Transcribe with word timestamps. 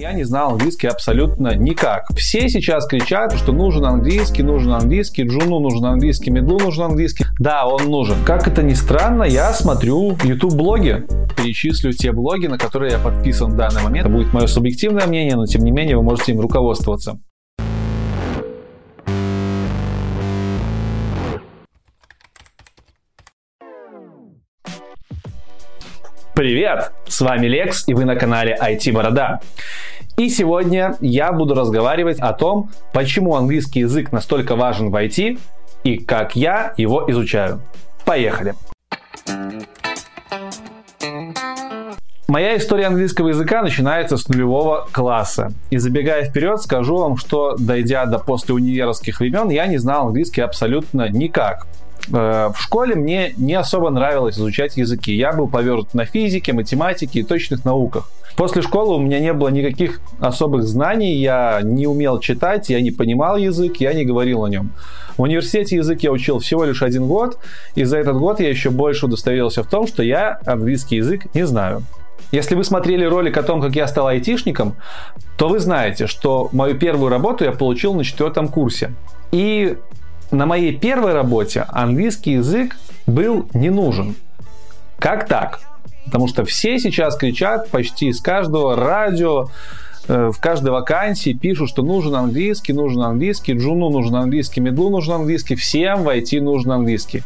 Я 0.00 0.12
не 0.12 0.22
знал 0.22 0.52
английский 0.52 0.86
абсолютно 0.86 1.56
никак. 1.56 2.06
Все 2.16 2.48
сейчас 2.48 2.86
кричат, 2.86 3.32
что 3.32 3.50
нужен 3.50 3.84
английский, 3.84 4.44
нужен 4.44 4.70
английский, 4.70 5.24
Джуну 5.24 5.58
нужен 5.58 5.84
английский, 5.86 6.30
Медлу 6.30 6.56
нужен 6.56 6.84
английский. 6.84 7.24
Да, 7.40 7.66
он 7.66 7.90
нужен. 7.90 8.14
Как 8.24 8.46
это 8.46 8.62
ни 8.62 8.74
странно, 8.74 9.24
я 9.24 9.52
смотрю 9.52 10.16
YouTube-блоги. 10.22 11.04
Перечислю 11.36 11.92
те 11.92 12.12
блоги, 12.12 12.46
на 12.46 12.58
которые 12.58 12.92
я 12.92 12.98
подписан 13.00 13.50
в 13.50 13.56
данный 13.56 13.82
момент. 13.82 14.06
Это 14.06 14.14
будет 14.14 14.32
мое 14.32 14.46
субъективное 14.46 15.08
мнение, 15.08 15.34
но 15.34 15.46
тем 15.46 15.64
не 15.64 15.72
менее 15.72 15.96
вы 15.96 16.04
можете 16.04 16.30
им 16.30 16.38
руководствоваться. 16.38 17.18
Привет! 26.38 26.92
С 27.08 27.20
вами 27.20 27.48
Лекс, 27.48 27.82
и 27.88 27.94
вы 27.94 28.04
на 28.04 28.14
канале 28.14 28.56
IT 28.62 28.92
Борода. 28.92 29.40
И 30.16 30.28
сегодня 30.28 30.94
я 31.00 31.32
буду 31.32 31.56
разговаривать 31.56 32.20
о 32.20 32.32
том, 32.32 32.70
почему 32.92 33.34
английский 33.34 33.80
язык 33.80 34.12
настолько 34.12 34.54
важен 34.54 34.90
в 34.90 34.94
IT 34.94 35.40
и 35.82 35.98
как 35.98 36.36
я 36.36 36.74
его 36.76 37.04
изучаю. 37.10 37.60
Поехали! 38.04 38.54
Моя 42.28 42.56
история 42.56 42.86
английского 42.86 43.30
языка 43.30 43.60
начинается 43.62 44.16
с 44.16 44.28
нулевого 44.28 44.86
класса. 44.92 45.50
И 45.70 45.78
забегая 45.78 46.24
вперед, 46.24 46.60
скажу 46.62 46.98
вам, 46.98 47.16
что 47.16 47.56
дойдя 47.58 48.06
до 48.06 48.20
послеуниверских 48.20 49.18
времен, 49.18 49.48
я 49.48 49.66
не 49.66 49.78
знал 49.78 50.06
английский 50.06 50.42
абсолютно 50.42 51.08
никак. 51.08 51.66
Э, 52.12 52.50
в 52.54 52.60
школе 52.60 52.94
мне 52.94 53.34
не 53.36 53.54
особо 53.54 53.90
нравилось 53.90 54.36
изучать 54.36 54.76
языки. 54.76 55.12
Я 55.12 55.32
был 55.32 55.48
повернут 55.48 55.94
на 55.94 56.04
физике, 56.04 56.52
математике 56.52 57.20
и 57.20 57.22
точных 57.22 57.64
науках. 57.64 58.10
После 58.36 58.62
школы 58.62 58.94
у 58.94 59.00
меня 59.00 59.18
не 59.18 59.32
было 59.32 59.48
никаких 59.48 60.00
особых 60.20 60.62
знаний, 60.62 61.16
я 61.16 61.60
не 61.62 61.88
умел 61.88 62.20
читать, 62.20 62.70
я 62.70 62.80
не 62.80 62.92
понимал 62.92 63.36
язык, 63.36 63.78
я 63.78 63.92
не 63.92 64.04
говорил 64.04 64.44
о 64.44 64.48
нем. 64.48 64.70
В 65.16 65.22
университете 65.22 65.76
язык 65.76 66.02
я 66.02 66.12
учил 66.12 66.38
всего 66.38 66.64
лишь 66.64 66.82
один 66.82 67.08
год, 67.08 67.38
и 67.74 67.82
за 67.82 67.98
этот 67.98 68.16
год 68.16 68.38
я 68.38 68.48
еще 68.48 68.70
больше 68.70 69.06
удостоверился 69.06 69.64
в 69.64 69.66
том, 69.68 69.88
что 69.88 70.04
я 70.04 70.38
английский 70.46 70.96
язык 70.96 71.26
не 71.34 71.44
знаю. 71.44 71.82
Если 72.30 72.54
вы 72.54 72.62
смотрели 72.62 73.04
ролик 73.04 73.36
о 73.38 73.42
том, 73.42 73.60
как 73.60 73.74
я 73.74 73.88
стал 73.88 74.06
айтишником, 74.06 74.76
то 75.36 75.48
вы 75.48 75.58
знаете, 75.58 76.06
что 76.06 76.48
мою 76.52 76.78
первую 76.78 77.10
работу 77.10 77.44
я 77.44 77.52
получил 77.52 77.94
на 77.94 78.04
четвертом 78.04 78.48
курсе. 78.48 78.92
И 79.32 79.76
на 80.30 80.46
моей 80.46 80.76
первой 80.76 81.12
работе 81.12 81.66
английский 81.68 82.32
язык 82.32 82.76
был 83.06 83.48
не 83.54 83.70
нужен. 83.70 84.14
Как 84.98 85.26
так? 85.26 85.60
Потому 86.06 86.28
что 86.28 86.44
все 86.44 86.78
сейчас 86.78 87.16
кричат 87.16 87.68
почти 87.70 88.12
с 88.12 88.20
каждого 88.20 88.76
радио, 88.76 89.48
в 90.08 90.34
каждой 90.40 90.70
вакансии 90.70 91.34
пишут, 91.34 91.68
что 91.68 91.82
нужен 91.82 92.14
английский, 92.14 92.72
нужен 92.72 93.02
английский, 93.02 93.52
джуну 93.52 93.90
нужен 93.90 94.16
английский, 94.16 94.60
медлу 94.60 94.90
нужен 94.90 95.14
английский, 95.14 95.54
всем 95.54 96.02
в 96.02 96.08
IT 96.08 96.40
нужен 96.40 96.72
английский. 96.72 97.22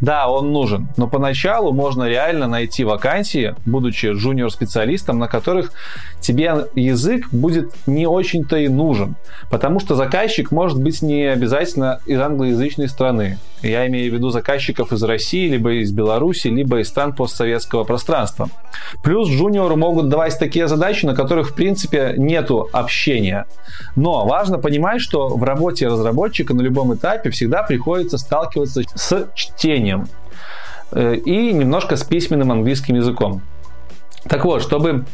Да, 0.00 0.28
он 0.28 0.52
нужен, 0.52 0.88
но 0.96 1.08
поначалу 1.08 1.72
можно 1.72 2.04
реально 2.04 2.46
найти 2.46 2.84
вакансии, 2.84 3.54
будучи 3.64 4.06
джуниор-специалистом, 4.06 5.18
на 5.18 5.28
которых 5.28 5.72
тебе 6.20 6.66
язык 6.74 7.28
будет 7.32 7.72
не 7.86 8.06
очень-то 8.06 8.56
и 8.58 8.68
нужен, 8.68 9.16
потому 9.50 9.80
что 9.80 9.94
заказчик 9.94 10.50
может 10.50 10.80
быть 10.80 11.02
не 11.02 11.24
обязательно 11.24 12.00
из 12.06 12.20
англоязычной 12.20 12.88
страны. 12.88 13.38
Я 13.62 13.86
имею 13.86 14.12
в 14.12 14.14
виду 14.14 14.30
заказчиков 14.30 14.92
из 14.92 15.02
России, 15.02 15.48
либо 15.48 15.72
из 15.72 15.90
Беларуси, 15.90 16.48
либо 16.48 16.80
из 16.80 16.88
стран 16.88 17.14
постсоветского 17.14 17.84
пространства. 17.84 18.48
Плюс 19.02 19.28
джуниору 19.28 19.76
могут 19.76 20.08
давать 20.08 20.38
такие 20.38 20.68
задачи, 20.68 21.06
на 21.06 21.14
которых, 21.14 21.50
в 21.50 21.54
принципе, 21.54 22.14
нету 22.26 22.68
общения. 22.72 23.46
Но 23.94 24.26
важно 24.26 24.58
понимать, 24.58 25.00
что 25.00 25.28
в 25.28 25.42
работе 25.42 25.88
разработчика 25.88 26.54
на 26.54 26.60
любом 26.60 26.94
этапе 26.94 27.30
всегда 27.30 27.62
приходится 27.62 28.18
сталкиваться 28.18 28.82
с 28.94 29.28
чтением 29.34 30.08
э, 30.92 31.14
и 31.16 31.52
немножко 31.52 31.96
с 31.96 32.04
письменным 32.04 32.52
английским 32.52 32.96
языком. 32.96 33.40
Так 34.28 34.44
вот, 34.44 34.62
чтобы 34.62 35.06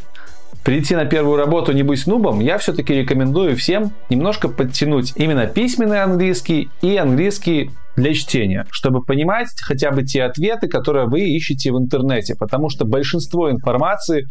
прийти 0.63 0.95
на 0.95 1.05
первую 1.05 1.37
работу 1.37 1.73
не 1.73 1.83
быть 1.83 2.07
нубом, 2.07 2.39
я 2.39 2.57
все-таки 2.57 2.93
рекомендую 2.93 3.55
всем 3.55 3.91
немножко 4.09 4.47
подтянуть 4.47 5.13
именно 5.15 5.45
письменный 5.45 6.01
английский 6.01 6.69
и 6.81 6.97
английский 6.97 7.71
для 7.95 8.13
чтения, 8.13 8.65
чтобы 8.71 9.03
понимать 9.03 9.49
хотя 9.61 9.91
бы 9.91 10.03
те 10.03 10.23
ответы, 10.23 10.67
которые 10.67 11.07
вы 11.07 11.21
ищете 11.21 11.71
в 11.71 11.77
интернете, 11.77 12.35
потому 12.35 12.69
что 12.69 12.85
большинство 12.85 13.51
информации, 13.51 14.25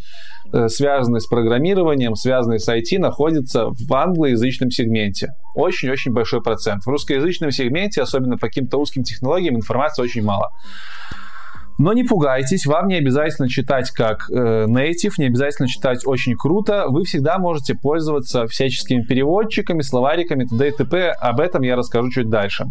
э, 0.53 0.69
связанной 0.69 1.21
с 1.21 1.27
программированием, 1.27 2.17
связанной 2.17 2.59
с 2.59 2.69
IT, 2.69 2.99
находится 2.99 3.67
в 3.67 3.95
англоязычном 3.95 4.71
сегменте. 4.71 5.29
Очень-очень 5.55 6.13
большой 6.13 6.43
процент. 6.43 6.83
В 6.85 6.89
русскоязычном 6.89 7.53
сегменте, 7.53 8.03
особенно 8.03 8.37
по 8.37 8.49
каким-то 8.49 8.79
узким 8.79 9.05
технологиям, 9.05 9.55
информации 9.55 10.03
очень 10.03 10.25
мало. 10.25 10.51
Но 11.79 11.93
не 11.93 12.05
пугайтесь, 12.05 12.67
вам 12.67 12.89
не 12.89 12.97
обязательно 12.97 13.49
читать 13.49 13.91
как 13.91 14.31
э, 14.31 14.67
native, 14.67 15.13
не 15.19 15.27
обязательно 15.27 15.69
читать 15.69 16.07
очень 16.07 16.37
круто. 16.37 16.87
Вы 16.89 17.05
всегда 17.05 17.39
можете 17.39 17.75
пользоваться 17.75 18.47
всяческими 18.47 19.03
переводчиками, 19.03 19.83
словариками, 19.83 20.45
т.д. 20.45 20.69
и 20.69 20.71
т.п. 20.73 21.11
Об 21.11 21.41
этом 21.41 21.63
я 21.63 21.77
расскажу 21.77 22.11
чуть 22.11 22.29
дальше. 22.29 22.67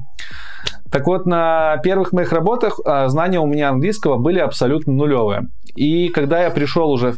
Так 0.92 1.08
вот, 1.08 1.26
на 1.26 1.78
первых 1.84 2.12
моих 2.12 2.32
работах 2.32 2.80
э, 2.86 3.08
знания 3.08 3.40
у 3.40 3.48
меня 3.48 3.70
английского 3.70 4.18
были 4.18 4.40
абсолютно 4.40 4.94
нулевые. 4.94 5.48
И 5.76 6.10
когда 6.10 6.44
я 6.44 6.50
пришел 6.50 6.92
уже 6.92 7.14
но 7.14 7.18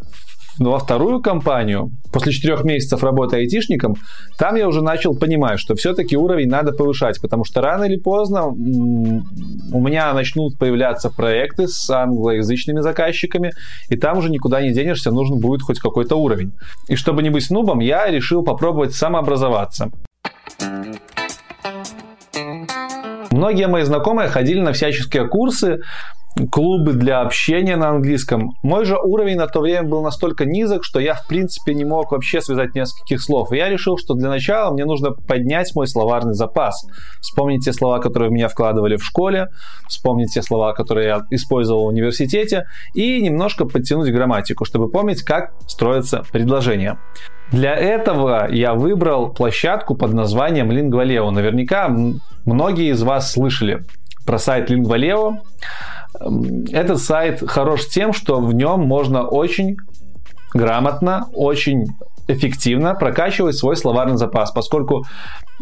во 0.60 0.80
вторую 0.80 1.22
компанию, 1.22 1.92
после 2.12 2.32
четырех 2.32 2.64
месяцев 2.64 3.04
работы 3.04 3.38
айтишником, 3.38 3.96
там 4.38 4.56
я 4.56 4.68
уже 4.68 4.82
начал 4.82 5.16
понимать, 5.16 5.60
что 5.60 5.76
все-таки 5.76 6.16
уровень 6.16 6.50
надо 6.50 6.72
повышать, 6.72 7.22
потому 7.22 7.44
что 7.44 7.62
рано 7.62 7.86
или 7.86 7.98
поздно 7.98 8.48
у 8.48 9.82
меня 9.82 10.14
начнут 10.14 10.58
появляться 10.58 11.10
проекты 11.10 11.68
с 11.68 11.90
англоязычными 11.90 12.82
заказчиками, 12.82 13.52
и 13.90 13.98
там 13.98 14.18
уже 14.18 14.30
никуда 14.30 14.62
не 14.62 14.74
денешься, 14.74 15.12
нужен 15.12 15.40
будет 15.40 15.62
хоть 15.62 15.80
какой-то 15.80 16.16
уровень. 16.16 16.54
И 16.88 16.96
чтобы 16.96 17.24
не 17.24 17.30
быть 17.30 17.50
нубом, 17.50 17.80
я 17.80 18.08
решил 18.08 18.44
попробовать 18.44 18.94
самообразоваться. 18.94 19.90
Многие 23.32 23.68
мои 23.68 23.84
знакомые 23.84 24.30
ходили 24.30 24.60
на 24.60 24.74
всяческие 24.74 25.28
курсы, 25.28 25.80
клубы 26.52 26.94
для 26.94 27.22
общения 27.22 27.76
на 27.76 27.90
английском. 27.90 28.52
Мой 28.64 28.86
же 28.86 28.98
уровень 28.98 29.38
на 29.38 29.48
то 29.48 29.60
время 29.62 29.88
был 29.88 30.02
настолько 30.02 30.46
низок, 30.46 30.84
что 30.84 31.00
я 31.00 31.14
в 31.14 31.28
принципе 31.28 31.74
не 31.74 31.86
мог 31.86 32.12
вообще 32.12 32.42
связать 32.42 32.74
нескольких 32.76 33.22
слов. 33.22 33.52
И 33.52 33.58
я 33.58 33.70
решил, 33.70 33.98
что 33.98 34.16
для 34.16 34.30
начала 34.30 34.72
мне 34.72 34.86
нужно 34.86 35.12
поднять 35.12 35.74
мой 35.76 35.88
словарный 35.88 36.34
запас. 36.34 36.86
Вспомнить 37.22 37.64
те 37.66 37.74
слова, 37.74 38.00
которые 38.00 38.30
в 38.30 38.34
меня 38.34 38.48
вкладывали 38.48 38.96
в 38.96 39.04
школе, 39.04 39.50
вспомнить 39.88 40.34
те 40.34 40.42
слова, 40.42 40.74
которые 40.74 41.08
я 41.08 41.22
использовал 41.30 41.84
в 41.84 41.88
университете, 41.88 42.66
и 42.96 43.22
немножко 43.22 43.66
подтянуть 43.66 44.12
грамматику, 44.12 44.66
чтобы 44.66 44.90
помнить, 44.90 45.22
как 45.22 45.54
строятся 45.68 46.24
предложения. 46.32 46.98
Для 47.52 47.76
этого 47.76 48.52
я 48.52 48.74
выбрал 48.74 49.32
площадку 49.32 49.96
под 49.96 50.14
названием 50.14 50.72
Lingvaleo. 50.72 51.30
Наверняка 51.30 51.96
многие 52.46 52.92
из 52.92 53.04
вас 53.04 53.32
слышали 53.32 53.84
про 54.26 54.40
сайт 54.40 54.72
Lingvaleo. 54.72 55.38
Этот 56.72 57.00
сайт 57.00 57.44
хорош 57.48 57.88
тем, 57.88 58.14
что 58.14 58.40
в 58.40 58.54
нем 58.54 58.82
можно 58.82 59.28
очень 59.28 59.78
грамотно, 60.54 61.28
очень 61.34 61.86
эффективно 62.28 62.96
прокачивать 62.96 63.56
свой 63.56 63.76
словарный 63.76 64.18
запас, 64.18 64.52
поскольку 64.52 65.06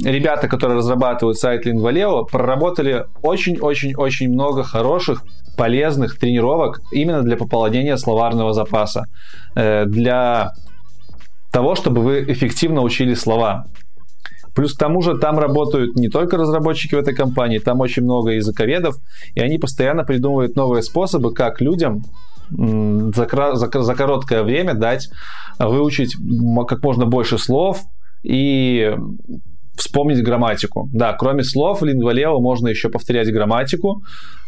ребята, 0.04 0.48
которые 0.48 0.78
разрабатывают 0.78 1.38
сайт 1.38 1.66
Lingvaleo, 1.66 2.26
проработали 2.30 3.06
очень-очень-очень 3.22 4.30
много 4.30 4.64
хороших, 4.64 5.24
полезных 5.58 6.18
тренировок 6.18 6.80
именно 6.92 7.24
для 7.24 7.36
пополнения 7.36 7.98
словарного 7.98 8.54
запаса, 8.54 9.06
э, 9.56 9.86
для 9.86 10.52
того, 11.52 11.76
чтобы 11.76 12.02
вы 12.02 12.24
эффективно 12.28 12.82
учили 12.82 13.14
слова. 13.14 13.66
Плюс 14.56 14.74
к 14.74 14.78
тому 14.78 15.02
же 15.02 15.18
там 15.18 15.40
работают 15.40 15.96
не 15.96 16.10
только 16.10 16.38
разработчики 16.38 16.96
в 16.96 17.00
этой 17.00 17.16
компании, 17.16 17.60
там 17.60 17.80
очень 17.80 18.04
много 18.04 18.32
языковедов, 18.32 18.96
и 19.36 19.40
они 19.40 19.58
постоянно 19.58 20.04
придумывают 20.04 20.56
новые 20.56 20.84
способы, 20.84 21.34
как 21.34 21.62
людям 21.62 22.02
за, 22.50 23.28
за, 23.54 23.82
за 23.82 23.96
короткое 23.96 24.44
время 24.44 24.74
дать 24.74 25.10
выучить 25.58 26.16
как 26.68 26.84
можно 26.84 27.06
больше 27.06 27.38
слов 27.38 27.82
и 28.24 28.94
вспомнить 29.82 30.24
грамматику. 30.24 30.90
Да, 30.94 31.14
кроме 31.14 31.44
слов 31.44 31.82
Lingvaleo 31.84 32.40
можно 32.40 32.68
еще 32.68 32.90
повторять 32.90 33.32
грамматику, 33.32 34.04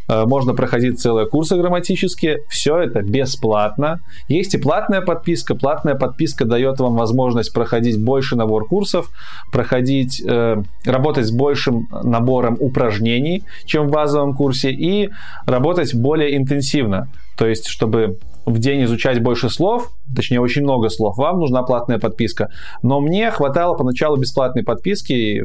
Э, 0.10 0.26
можно 0.26 0.54
проходить 0.54 1.00
целые 1.00 1.28
курсы 1.28 1.56
грамматические. 1.56 2.40
Все 2.50 2.78
это 2.80 3.02
бесплатно. 3.02 4.00
Есть 4.28 4.56
и 4.56 4.58
платная 4.58 5.02
подписка. 5.02 5.56
Платная 5.56 5.96
подписка 5.96 6.46
дает 6.46 6.80
вам 6.80 6.96
возможность 6.96 7.54
проходить 7.54 8.04
больше 8.04 8.36
набор 8.36 8.68
курсов, 8.68 9.10
проходить, 9.52 10.22
э, 10.26 10.62
работать 10.86 11.26
с 11.26 11.32
большим 11.32 11.88
набором 12.04 12.58
упражнений, 12.60 13.44
чем 13.66 13.88
в 13.88 13.92
базовом 13.92 14.36
курсе, 14.36 14.72
и 14.72 15.10
работать 15.46 15.94
более 15.96 16.36
интенсивно. 16.38 17.08
То 17.38 17.48
есть, 17.48 17.68
чтобы 17.68 18.20
в 18.46 18.60
день 18.60 18.84
изучать 18.84 19.22
больше 19.22 19.50
слов, 19.50 19.92
точнее 20.16 20.42
очень 20.42 20.64
много 20.64 20.90
слов, 20.90 21.18
вам 21.18 21.40
нужна 21.40 21.64
платная 21.64 22.00
подписка. 22.00 22.50
Но 22.82 23.00
мне 23.00 23.32
хватало 23.32 23.76
поначалу 23.76 24.18
бесплатной 24.18 24.64
подписки, 24.64 25.44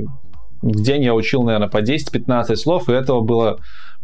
в 0.62 0.82
день 0.82 1.04
я 1.04 1.14
учил, 1.14 1.42
наверное, 1.44 1.68
по 1.68 1.82
10-15 1.82 2.56
слов, 2.56 2.88
и 2.88 2.92
этого 2.92 3.20
было 3.20 3.58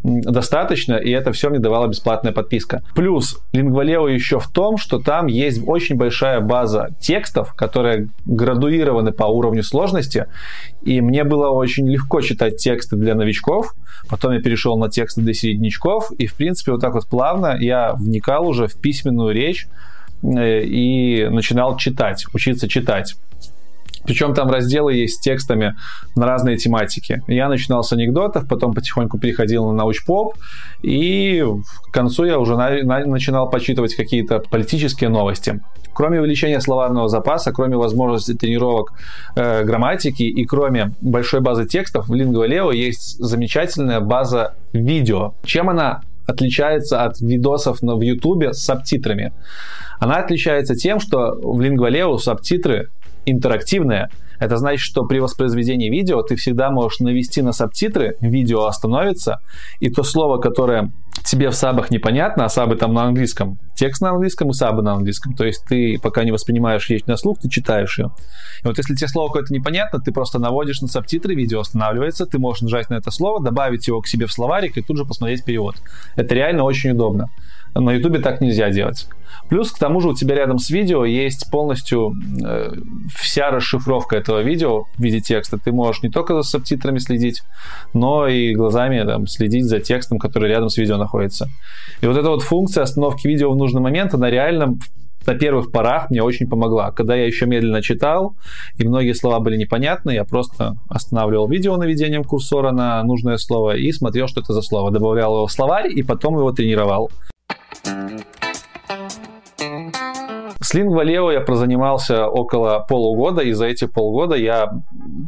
достаточно, 0.05 0.95
и 0.95 1.11
это 1.11 1.33
все 1.33 1.49
мне 1.49 1.59
давала 1.59 1.89
бесплатная 1.89 2.33
подписка. 2.33 2.83
Плюс 2.95 3.41
Lingvaleo 3.55 4.13
еще 4.13 4.39
в 4.39 4.49
том, 4.49 4.77
что 4.77 4.99
там 4.99 5.27
есть 5.27 5.63
очень 5.67 5.97
большая 5.97 6.41
база 6.41 6.91
текстов, 7.01 7.55
которые 7.55 8.09
градуированы 8.27 9.13
по 9.13 9.25
уровню 9.25 9.63
сложности, 9.63 10.27
и 10.83 11.01
мне 11.01 11.25
было 11.25 11.49
очень 11.49 11.89
легко 11.89 12.21
читать 12.21 12.59
тексты 12.59 12.97
для 12.97 13.15
новичков, 13.15 13.75
потом 14.11 14.33
я 14.33 14.43
перешел 14.43 14.79
на 14.79 14.91
тексты 14.91 15.23
для 15.23 15.33
середнячков, 15.33 16.13
и, 16.13 16.27
в 16.27 16.35
принципе, 16.35 16.73
вот 16.73 16.83
так 16.83 16.93
вот 16.93 17.07
плавно 17.09 17.57
я 17.59 17.95
вникал 17.95 18.47
уже 18.47 18.67
в 18.67 18.75
письменную 18.79 19.33
речь, 19.33 19.67
э, 20.23 20.65
и 20.65 21.27
начинал 21.31 21.79
читать, 21.79 22.27
учиться 22.35 22.69
читать. 22.69 23.15
Причем 24.05 24.35
там 24.35 24.51
разделы 24.51 24.95
есть 24.95 25.17
с 25.17 25.21
текстами 25.21 25.75
на 26.15 26.27
разные 26.27 26.57
тематики. 26.57 27.23
Я 27.27 27.49
начинал 27.49 27.83
с 27.83 27.93
анекдотов, 27.93 28.49
потом 28.49 28.73
потихоньку 28.73 29.19
переходил 29.19 29.67
на 29.67 29.73
научпоп, 29.73 30.35
и 30.83 31.45
к 31.89 31.93
концу 31.93 32.25
я 32.25 32.39
уже 32.39 32.57
на, 32.57 32.83
на, 32.83 33.07
начинал 33.07 33.51
почитывать 33.51 33.95
какие-то 33.95 34.41
политические 34.41 35.11
новости. 35.11 35.61
Кроме 35.95 36.21
увеличения 36.21 36.61
словарного 36.61 37.09
запаса, 37.09 37.53
кроме 37.53 37.77
возможности 37.77 38.35
тренировок 38.35 38.93
э, 39.37 39.63
грамматики 39.63 40.25
и 40.25 40.45
кроме 40.45 40.93
большой 41.01 41.41
базы 41.41 41.67
текстов, 41.67 42.09
в 42.09 42.13
Lingua 42.13 42.75
есть 42.75 43.17
замечательная 43.19 44.01
база 44.01 44.55
видео. 44.73 45.35
Чем 45.45 45.71
она 45.71 46.01
отличается 46.27 47.05
от 47.05 47.21
видосов 47.21 47.79
в 47.81 48.01
YouTube 48.01 48.53
с 48.53 48.65
субтитрами? 48.65 49.33
Она 50.01 50.17
отличается 50.17 50.75
тем, 50.75 50.99
что 50.99 51.35
в 51.41 51.61
Lingua 51.61 52.19
субтитры 52.19 52.89
интерактивная. 53.27 54.11
Это 54.39 54.57
значит, 54.57 54.81
что 54.81 55.05
при 55.05 55.19
воспроизведении 55.19 55.91
видео 55.91 56.23
ты 56.23 56.37
всегда 56.37 56.71
можешь 56.71 57.01
навести 57.01 57.41
на 57.43 57.53
субтитры, 57.53 58.17
видео 58.21 58.67
остановится, 58.67 59.41
и 59.81 59.91
то 59.91 60.03
слово, 60.03 60.39
которое 60.39 60.93
тебе 61.25 61.51
в 61.51 61.55
сабах 61.55 61.91
непонятно, 61.91 62.45
а 62.45 62.49
сабы 62.49 62.77
там 62.77 62.93
на 62.93 63.05
английском, 63.05 63.59
текст 63.75 64.03
на 64.03 64.11
английском 64.11 64.51
и 64.51 64.53
сабы 64.53 64.83
на 64.83 64.93
английском. 64.95 65.35
То 65.35 65.45
есть 65.45 65.65
ты 65.69 65.99
пока 66.03 66.25
не 66.25 66.33
воспринимаешь 66.33 66.89
речь 66.91 67.07
на 67.07 67.17
слух, 67.17 67.39
ты 67.39 67.49
читаешь 67.49 67.99
ее. 67.99 68.11
И 68.63 68.67
вот 68.67 68.77
если 68.77 68.95
тебе 68.95 69.09
слово 69.09 69.29
какое-то 69.29 69.55
непонятно, 69.55 70.01
ты 70.01 70.13
просто 70.13 70.39
наводишь 70.39 70.81
на 70.81 70.89
субтитры, 70.89 71.35
видео 71.35 71.61
останавливается, 71.61 72.27
ты 72.27 72.39
можешь 72.39 72.63
нажать 72.63 72.91
на 72.91 72.95
это 72.95 73.11
слово, 73.11 73.43
добавить 73.43 73.87
его 73.87 74.01
к 74.01 74.09
себе 74.09 74.27
в 74.27 74.33
словарик 74.33 74.77
и 74.77 74.83
тут 74.83 74.97
же 74.97 75.05
посмотреть 75.05 75.45
перевод. 75.45 75.77
Это 76.17 76.35
реально 76.35 76.65
очень 76.65 76.91
удобно. 76.91 77.29
На 77.75 77.93
Ютубе 77.93 78.21
так 78.21 78.41
нельзя 78.41 78.71
делать. 78.71 79.09
Плюс, 79.49 79.71
к 79.71 79.79
тому 79.79 80.01
же, 80.01 80.09
у 80.09 80.15
тебя 80.15 80.37
рядом 80.37 80.59
с 80.59 80.71
видео 80.71 81.05
есть 81.05 81.51
полностью 81.51 82.15
э, 82.45 82.73
вся 83.15 83.51
расшифровка 83.51 84.17
этого 84.17 84.43
видео 84.43 84.85
в 84.97 85.03
виде 85.03 85.21
текста. 85.21 85.59
Ты 85.59 85.73
можешь 85.73 86.03
не 86.03 86.09
только 86.09 86.35
за 86.35 86.43
субтитрами 86.43 86.99
следить, 86.99 87.43
но 87.93 88.27
и 88.27 88.55
глазами 88.55 89.03
там, 89.05 89.27
следить 89.27 89.65
за 89.65 89.81
текстом, 89.81 90.19
который 90.19 90.49
рядом 90.49 90.71
с 90.71 90.79
видео 90.79 90.97
находится. 90.97 91.49
И 92.01 92.07
вот 92.07 92.17
эта 92.17 92.31
вот 92.31 92.43
функция 92.43 92.85
остановки 92.85 93.27
видео 93.27 93.51
в 93.53 93.57
нужный 93.57 93.83
момент, 93.83 94.15
она 94.15 94.31
реально 94.31 94.79
на 95.27 95.35
первых 95.35 95.73
порах 95.73 96.11
мне 96.11 96.23
очень 96.23 96.49
помогла. 96.49 96.91
Когда 96.91 97.15
я 97.15 97.27
еще 97.27 97.47
медленно 97.47 97.83
читал, 97.83 98.37
и 98.77 98.87
многие 98.87 99.15
слова 99.15 99.41
были 99.41 99.57
непонятны, 99.57 100.13
я 100.13 100.25
просто 100.25 100.77
останавливал 100.89 101.49
видео 101.49 101.77
наведением 101.77 102.25
курсора 102.25 102.73
на 102.73 103.03
нужное 103.03 103.37
слово 103.37 103.77
и 103.77 103.91
смотрел, 103.93 104.29
что 104.29 104.41
это 104.41 104.53
за 104.53 104.63
слово. 104.63 104.91
Добавлял 104.91 105.35
его 105.35 105.47
в 105.47 105.53
словарь 105.53 105.91
и 105.91 106.03
потом 106.03 106.39
его 106.39 106.53
тренировал. 106.53 107.11
С 110.65 110.75
Lingua 110.75 111.33
я 111.33 111.41
прозанимался 111.41 112.27
около 112.27 112.85
полугода, 112.89 113.43
и 113.43 113.53
за 113.53 113.67
эти 113.67 113.87
полгода 113.87 114.35
я 114.35 114.71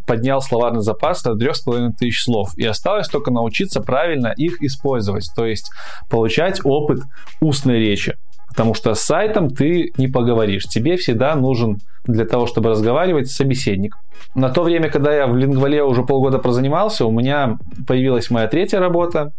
поднял 0.07 0.41
словарный 0.41 0.81
запас 0.81 1.23
до 1.23 1.35
3500 1.35 2.13
слов. 2.15 2.49
И 2.57 2.65
осталось 2.65 3.09
только 3.09 3.31
научиться 3.31 3.83
правильно 3.83 4.33
их 4.37 4.63
использовать, 4.63 5.29
то 5.37 5.45
есть 5.45 5.71
получать 6.09 6.61
опыт 6.65 7.01
устной 7.43 7.79
речи. 7.79 8.15
Потому 8.49 8.73
что 8.73 8.95
с 8.95 9.01
сайтом 9.01 9.51
ты 9.51 9.93
не 9.99 10.09
поговоришь. 10.09 10.65
Тебе 10.65 10.97
всегда 10.97 11.35
нужен 11.35 11.77
для 12.07 12.25
того, 12.25 12.47
чтобы 12.47 12.71
разговаривать, 12.71 13.31
собеседник. 13.31 13.97
На 14.35 14.49
то 14.49 14.63
время, 14.63 14.89
когда 14.89 15.15
я 15.15 15.27
в 15.27 15.37
Лингвале 15.37 15.83
уже 15.83 16.03
полгода 16.03 16.39
прозанимался, 16.39 17.05
у 17.05 17.11
меня 17.11 17.59
появилась 17.87 18.31
моя 18.31 18.49
третья 18.49 18.81
работа. 18.81 19.33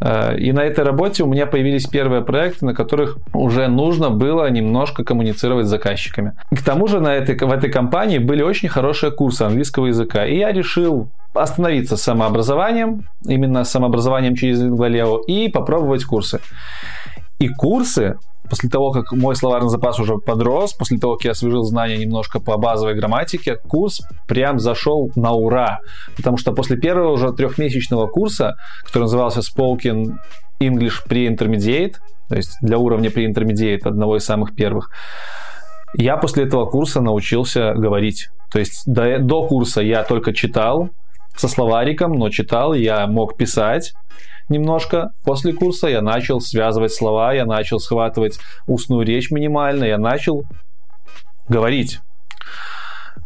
Э, 0.00 0.36
и 0.36 0.52
на 0.52 0.60
этой 0.60 0.84
работе 0.84 1.22
у 1.22 1.26
меня 1.26 1.46
появились 1.46 1.86
первые 1.86 2.22
проекты, 2.22 2.66
на 2.66 2.74
которых 2.74 3.18
уже 3.32 3.68
нужно 3.68 4.10
было 4.10 4.50
немножко 4.50 5.04
коммуницировать 5.04 5.66
с 5.66 5.70
заказчиками. 5.70 6.32
К 6.50 6.62
тому 6.62 6.86
же 6.86 7.00
на 7.00 7.14
этой, 7.14 7.36
в 7.36 7.50
этой 7.50 7.70
компании 7.70 8.18
были 8.18 8.42
очень 8.42 8.68
хорошие 8.68 9.10
курсы 9.10 9.42
английского 9.42 9.86
языка. 9.86 10.26
И 10.26 10.38
я 10.38 10.52
решил 10.52 11.08
остановиться 11.34 11.96
самообразованием, 11.96 13.04
именно 13.26 13.64
самообразованием 13.64 14.34
через 14.36 14.62
Lingvaleo, 14.62 15.24
и 15.26 15.48
попробовать 15.48 16.04
курсы. 16.04 16.40
И 17.38 17.48
курсы 17.48 18.16
после 18.48 18.68
того, 18.68 18.92
как 18.92 19.12
мой 19.12 19.36
словарный 19.36 19.68
запас 19.68 19.98
уже 19.98 20.16
подрос, 20.16 20.72
после 20.72 20.98
того, 20.98 21.16
как 21.16 21.24
я 21.24 21.30
освежил 21.32 21.62
знания 21.62 21.96
немножко 21.98 22.40
по 22.40 22.56
базовой 22.56 22.94
грамматике, 22.94 23.56
курс 23.56 24.02
прям 24.26 24.58
зашел 24.58 25.10
на 25.16 25.32
ура. 25.32 25.80
Потому 26.16 26.36
что 26.36 26.52
после 26.52 26.76
первого 26.76 27.12
уже 27.12 27.32
трехмесячного 27.32 28.06
курса, 28.06 28.56
который 28.84 29.04
назывался 29.04 29.40
Spoken 29.40 30.16
English 30.60 31.06
Pre-Intermediate, 31.08 31.94
то 32.28 32.36
есть 32.36 32.56
для 32.60 32.78
уровня 32.78 33.10
Pre-Intermediate, 33.10 33.80
одного 33.84 34.16
из 34.16 34.24
самых 34.24 34.54
первых, 34.54 34.90
я 35.94 36.16
после 36.16 36.44
этого 36.44 36.66
курса 36.66 37.00
научился 37.00 37.72
говорить. 37.74 38.28
То 38.52 38.58
есть 38.58 38.82
до, 38.86 39.18
до 39.18 39.46
курса 39.46 39.80
я 39.80 40.02
только 40.02 40.32
читал 40.32 40.90
со 41.36 41.48
словариком, 41.48 42.12
но 42.12 42.30
читал, 42.30 42.74
я 42.74 43.06
мог 43.06 43.36
писать, 43.36 43.92
немножко. 44.48 45.12
После 45.24 45.52
курса 45.52 45.88
я 45.88 46.02
начал 46.02 46.40
связывать 46.40 46.92
слова, 46.92 47.32
я 47.32 47.44
начал 47.44 47.78
схватывать 47.78 48.38
устную 48.66 49.04
речь 49.04 49.30
минимально, 49.30 49.84
я 49.84 49.98
начал 49.98 50.44
говорить. 51.48 52.00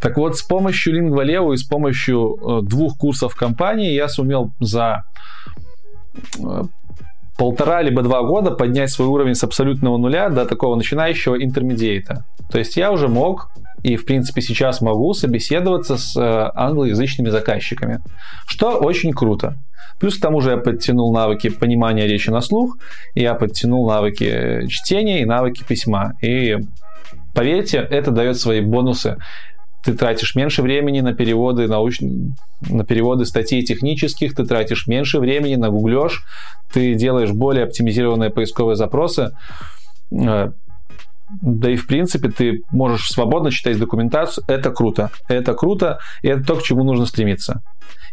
Так 0.01 0.17
вот, 0.17 0.37
с 0.37 0.43
помощью 0.43 0.99
Lingvaleo 0.99 1.53
и 1.53 1.57
с 1.57 1.65
помощью 1.65 2.37
э, 2.37 2.63
двух 2.63 2.97
курсов 2.97 3.35
компании 3.35 3.93
я 3.93 4.09
сумел 4.09 4.51
за 4.59 5.05
э, 6.39 6.63
полтора 7.37 7.83
либо 7.83 8.03
два 8.03 8.23
года 8.23 8.51
поднять 8.51 8.91
свой 8.91 9.09
уровень 9.09 9.35
с 9.35 9.45
абсолютного 9.45 9.99
нуля 9.99 10.31
до 10.31 10.47
такого 10.47 10.75
начинающего 10.75 11.43
интермедиата. 11.43 12.25
То 12.51 12.59
есть 12.59 12.77
я 12.77 12.91
уже 12.93 13.09
мог 13.09 13.51
и, 13.83 13.97
в 13.97 14.05
принципе, 14.05 14.41
сейчас 14.43 14.81
могу 14.81 15.13
собеседоваться 15.15 15.97
с 15.97 16.17
э, 16.17 16.51
англоязычными 16.55 17.31
заказчиками, 17.31 18.01
что 18.47 18.79
очень 18.79 19.13
круто. 19.13 19.57
Плюс 19.99 20.17
к 20.17 20.21
тому 20.21 20.41
же 20.41 20.51
я 20.51 20.57
подтянул 20.57 21.13
навыки 21.13 21.51
понимания 21.51 22.07
речи 22.07 22.31
на 22.31 22.41
слух, 22.41 22.79
я 23.15 23.35
подтянул 23.35 23.87
навыки 23.89 24.67
чтения 24.69 25.21
и 25.21 25.27
навыки 25.27 25.63
письма. 25.67 26.15
И 26.23 26.57
поверьте, 27.35 27.79
это 27.79 28.11
дает 28.11 28.39
свои 28.39 28.61
бонусы. 28.61 29.19
Ты 29.85 29.95
тратишь 29.95 30.35
меньше 30.35 30.63
времени 30.63 31.01
на 31.01 31.15
переводы 31.15 31.67
науч... 31.67 32.01
на 32.01 32.85
переводы 32.85 33.25
статей 33.25 33.63
технических, 33.63 34.35
ты 34.35 34.45
тратишь 34.45 34.87
меньше 34.87 35.19
времени 35.21 35.57
на 35.57 35.71
гуглеж, 35.71 36.23
ты 36.73 36.95
делаешь 36.95 37.33
более 37.33 37.65
оптимизированные 37.65 38.31
поисковые 38.31 38.77
запросы. 38.77 39.33
Да 41.43 41.71
и 41.71 41.77
в 41.77 41.87
принципе 41.87 42.29
ты 42.29 42.63
можешь 42.73 43.09
свободно 43.09 43.51
читать 43.51 43.79
документацию. 43.79 44.45
Это 44.49 44.71
круто. 44.71 45.11
Это 45.29 45.55
круто, 45.55 45.99
и 46.23 46.29
это 46.29 46.45
то, 46.45 46.57
к 46.57 46.63
чему 46.63 46.85
нужно 46.85 47.07
стремиться. 47.07 47.63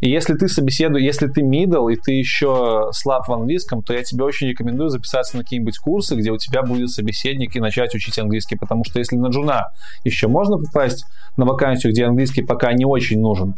И 0.01 0.09
если 0.09 0.35
ты 0.35 0.47
собеседуешь, 0.47 1.03
если 1.03 1.27
ты 1.27 1.41
middle, 1.41 1.91
и 1.91 1.95
ты 1.95 2.11
еще 2.13 2.89
слаб 2.91 3.27
в 3.27 3.33
английском, 3.33 3.81
то 3.81 3.93
я 3.93 4.03
тебе 4.03 4.23
очень 4.23 4.47
рекомендую 4.47 4.89
записаться 4.89 5.37
на 5.37 5.43
какие-нибудь 5.43 5.77
курсы, 5.79 6.15
где 6.15 6.31
у 6.31 6.37
тебя 6.37 6.61
будет 6.61 6.89
собеседник 6.89 7.55
и 7.55 7.59
начать 7.59 7.95
учить 7.95 8.17
английский, 8.19 8.55
потому 8.55 8.83
что 8.85 8.99
если 8.99 9.15
на 9.15 9.27
джуна 9.29 9.71
еще 10.03 10.27
можно 10.27 10.57
попасть 10.57 11.05
на 11.35 11.45
вакансию, 11.45 11.93
где 11.93 12.05
английский 12.05 12.43
пока 12.43 12.73
не 12.73 12.85
очень 12.85 13.19
нужен, 13.19 13.55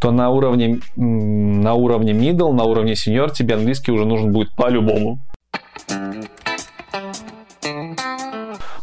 то 0.00 0.10
на 0.10 0.30
уровне, 0.30 0.80
на 0.96 1.74
уровне 1.74 2.12
middle, 2.12 2.52
на 2.52 2.64
уровне 2.64 2.94
senior 2.94 3.32
тебе 3.32 3.54
английский 3.54 3.92
уже 3.92 4.04
нужен 4.04 4.32
будет 4.32 4.54
по-любому. 4.56 5.20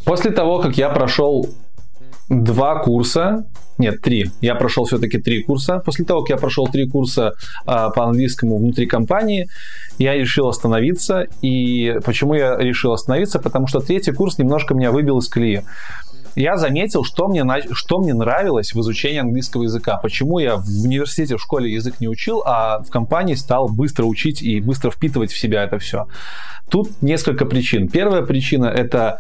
После 0.07 0.31
того, 0.31 0.59
как 0.59 0.77
я 0.77 0.87
прошел 0.87 1.49
два 2.29 2.79
курса, 2.79 3.45
нет, 3.77 4.01
три. 4.01 4.31
Я 4.39 4.55
прошел 4.55 4.85
все-таки 4.85 5.17
три 5.17 5.43
курса. 5.43 5.79
После 5.79 6.05
того, 6.05 6.21
как 6.21 6.29
я 6.29 6.37
прошел 6.37 6.65
три 6.67 6.87
курса 6.87 7.33
а, 7.65 7.89
по 7.89 8.05
английскому 8.05 8.57
внутри 8.57 8.85
компании, 8.85 9.49
я 9.97 10.13
решил 10.15 10.47
остановиться. 10.47 11.25
И 11.41 11.99
почему 12.05 12.35
я 12.35 12.55
решил 12.55 12.93
остановиться? 12.93 13.37
Потому 13.39 13.67
что 13.67 13.81
третий 13.81 14.13
курс 14.13 14.37
немножко 14.37 14.73
меня 14.73 14.93
выбил 14.93 15.17
из 15.19 15.27
колеи. 15.27 15.63
я 16.35 16.55
заметил, 16.55 17.03
что 17.03 17.27
мне, 17.27 17.45
что 17.73 17.99
мне 17.99 18.13
нравилось 18.13 18.73
в 18.73 18.79
изучении 18.79 19.19
английского 19.19 19.63
языка. 19.63 19.97
Почему 19.97 20.39
я 20.39 20.55
в 20.55 20.83
университете, 20.85 21.35
в 21.35 21.41
школе 21.41 21.69
язык 21.69 21.99
не 21.99 22.07
учил, 22.07 22.43
а 22.45 22.79
в 22.79 22.89
компании 22.91 23.35
стал 23.35 23.67
быстро 23.67 24.05
учить 24.05 24.41
и 24.41 24.61
быстро 24.61 24.89
впитывать 24.89 25.33
в 25.33 25.37
себя 25.37 25.65
это 25.65 25.79
все. 25.79 26.07
Тут 26.69 27.01
несколько 27.01 27.45
причин. 27.45 27.89
Первая 27.89 28.21
причина– 28.21 28.65
это 28.75 29.19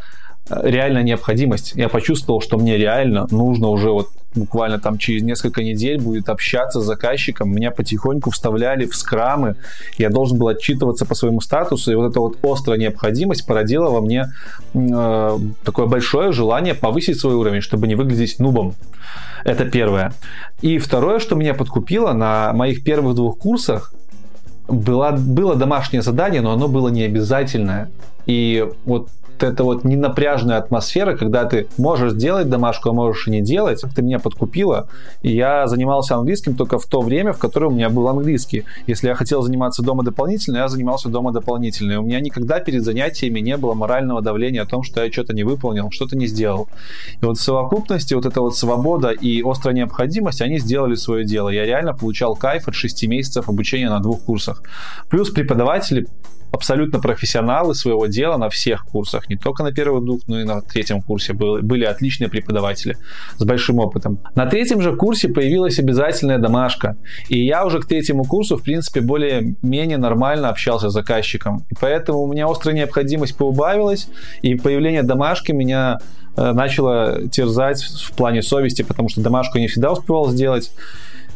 реальная 0.49 1.03
необходимость. 1.03 1.73
Я 1.75 1.89
почувствовал, 1.89 2.41
что 2.41 2.57
мне 2.57 2.77
реально 2.77 3.27
нужно 3.31 3.67
уже 3.69 3.91
вот 3.91 4.09
буквально 4.35 4.79
там 4.79 4.97
через 4.97 5.23
несколько 5.23 5.63
недель 5.63 5.99
будет 5.99 6.29
общаться 6.29 6.79
с 6.79 6.85
заказчиком. 6.85 7.51
Меня 7.53 7.71
потихоньку 7.71 8.31
вставляли 8.31 8.85
в 8.85 8.95
скрамы. 8.95 9.55
Я 9.97 10.09
должен 10.09 10.37
был 10.37 10.47
отчитываться 10.47 11.05
по 11.05 11.15
своему 11.15 11.41
статусу. 11.41 11.91
И 11.91 11.95
вот 11.95 12.11
эта 12.11 12.19
вот 12.19 12.37
острая 12.43 12.79
необходимость 12.79 13.45
породила 13.45 13.89
во 13.89 14.01
мне 14.01 14.27
э, 14.73 15.37
такое 15.63 15.87
большое 15.87 16.31
желание 16.31 16.73
повысить 16.73 17.19
свой 17.19 17.35
уровень, 17.35 17.61
чтобы 17.61 17.87
не 17.87 17.95
выглядеть 17.95 18.39
нубом. 18.39 18.75
Это 19.43 19.65
первое. 19.65 20.13
И 20.61 20.77
второе, 20.77 21.19
что 21.19 21.35
меня 21.35 21.53
подкупило 21.53 22.13
на 22.13 22.53
моих 22.53 22.83
первых 22.83 23.15
двух 23.15 23.37
курсах, 23.37 23.93
было, 24.67 25.11
было 25.11 25.55
домашнее 25.55 26.01
задание, 26.01 26.41
но 26.41 26.51
оно 26.51 26.67
было 26.67 26.89
не 26.89 27.03
обязательное. 27.03 27.89
И 28.25 28.67
вот 28.85 29.09
эта 29.43 29.63
вот 29.63 29.83
ненапряжная 29.83 30.57
атмосфера, 30.57 31.15
когда 31.15 31.45
ты 31.45 31.67
можешь 31.77 32.13
сделать 32.13 32.49
домашку, 32.49 32.89
а 32.89 32.93
можешь 32.93 33.27
и 33.27 33.31
не 33.31 33.41
делать, 33.41 33.83
ты 33.95 34.01
меня 34.01 34.19
подкупила, 34.19 34.87
и 35.21 35.35
я 35.35 35.67
занимался 35.67 36.15
английским 36.15 36.55
только 36.55 36.79
в 36.79 36.85
то 36.85 37.01
время, 37.01 37.33
в 37.33 37.37
которое 37.37 37.67
у 37.67 37.71
меня 37.71 37.89
был 37.89 38.07
английский. 38.07 38.65
Если 38.87 39.07
я 39.07 39.15
хотел 39.15 39.41
заниматься 39.41 39.83
дома 39.83 40.03
дополнительно, 40.03 40.57
я 40.57 40.67
занимался 40.67 41.09
дома 41.09 41.31
дополнительно. 41.31 41.93
И 41.93 41.95
у 41.95 42.01
меня 42.01 42.19
никогда 42.19 42.59
перед 42.59 42.83
занятиями 42.83 43.39
не 43.39 43.57
было 43.57 43.73
морального 43.73 44.21
давления 44.21 44.61
о 44.61 44.65
том, 44.65 44.83
что 44.83 45.03
я 45.03 45.11
что-то 45.11 45.33
не 45.33 45.43
выполнил, 45.43 45.89
что-то 45.91 46.17
не 46.17 46.27
сделал. 46.27 46.67
И 47.21 47.25
вот 47.25 47.37
в 47.37 47.41
совокупности 47.41 48.13
вот 48.13 48.25
эта 48.25 48.41
вот 48.41 48.55
свобода 48.55 49.09
и 49.09 49.41
острая 49.43 49.75
необходимость, 49.75 50.41
они 50.41 50.59
сделали 50.59 50.95
свое 50.95 51.25
дело. 51.25 51.49
Я 51.49 51.65
реально 51.65 51.93
получал 51.93 52.35
кайф 52.35 52.67
от 52.67 52.75
6 52.75 53.07
месяцев 53.07 53.49
обучения 53.49 53.89
на 53.89 53.99
двух 53.99 54.21
курсах. 54.21 54.61
Плюс 55.09 55.29
преподаватели 55.29 56.07
абсолютно 56.51 56.99
профессионалы 56.99 57.75
своего 57.75 58.07
дела 58.07 58.37
на 58.37 58.49
всех 58.49 58.85
курсах, 58.85 59.29
не 59.29 59.35
только 59.35 59.63
на 59.63 59.71
первых 59.71 60.03
двух, 60.05 60.21
но 60.27 60.41
и 60.41 60.43
на 60.43 60.61
третьем 60.61 61.01
курсе 61.01 61.33
были, 61.33 61.61
были 61.61 61.85
отличные 61.85 62.29
преподаватели 62.29 62.97
с 63.37 63.43
большим 63.43 63.79
опытом. 63.79 64.19
На 64.35 64.45
третьем 64.45 64.81
же 64.81 64.95
курсе 64.95 65.29
появилась 65.29 65.79
обязательная 65.79 66.37
домашка, 66.37 66.97
и 67.29 67.43
я 67.43 67.65
уже 67.65 67.79
к 67.79 67.85
третьему 67.85 68.23
курсу, 68.23 68.57
в 68.57 68.63
принципе, 68.63 69.01
более-менее 69.01 69.97
нормально 69.97 70.49
общался 70.49 70.89
с 70.89 70.93
заказчиком, 70.93 71.65
и 71.69 71.75
поэтому 71.79 72.19
у 72.19 72.31
меня 72.31 72.47
острая 72.47 72.75
необходимость 72.75 73.37
поубавилась, 73.37 74.07
и 74.41 74.55
появление 74.55 75.03
домашки 75.03 75.51
меня 75.51 75.99
э, 76.35 76.51
начало 76.53 77.27
терзать 77.29 77.83
в 77.83 78.11
плане 78.13 78.41
совести, 78.41 78.81
потому 78.83 79.09
что 79.09 79.21
домашку 79.21 79.57
не 79.59 79.67
всегда 79.67 79.91
успевал 79.91 80.29
сделать, 80.29 80.71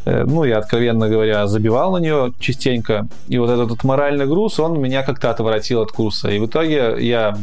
ну, 0.05 0.43
я, 0.43 0.57
откровенно 0.57 1.09
говоря, 1.09 1.47
забивал 1.47 1.91
на 1.91 1.97
нее 1.97 2.33
частенько. 2.39 3.07
И 3.27 3.37
вот 3.37 3.49
этот 3.49 3.69
вот 3.69 3.83
моральный 3.83 4.25
груз, 4.25 4.59
он 4.59 4.79
меня 4.79 5.03
как-то 5.03 5.29
отворотил 5.29 5.81
от 5.81 5.91
курса. 5.91 6.29
И 6.29 6.39
в 6.39 6.45
итоге 6.47 6.95
я 6.99 7.37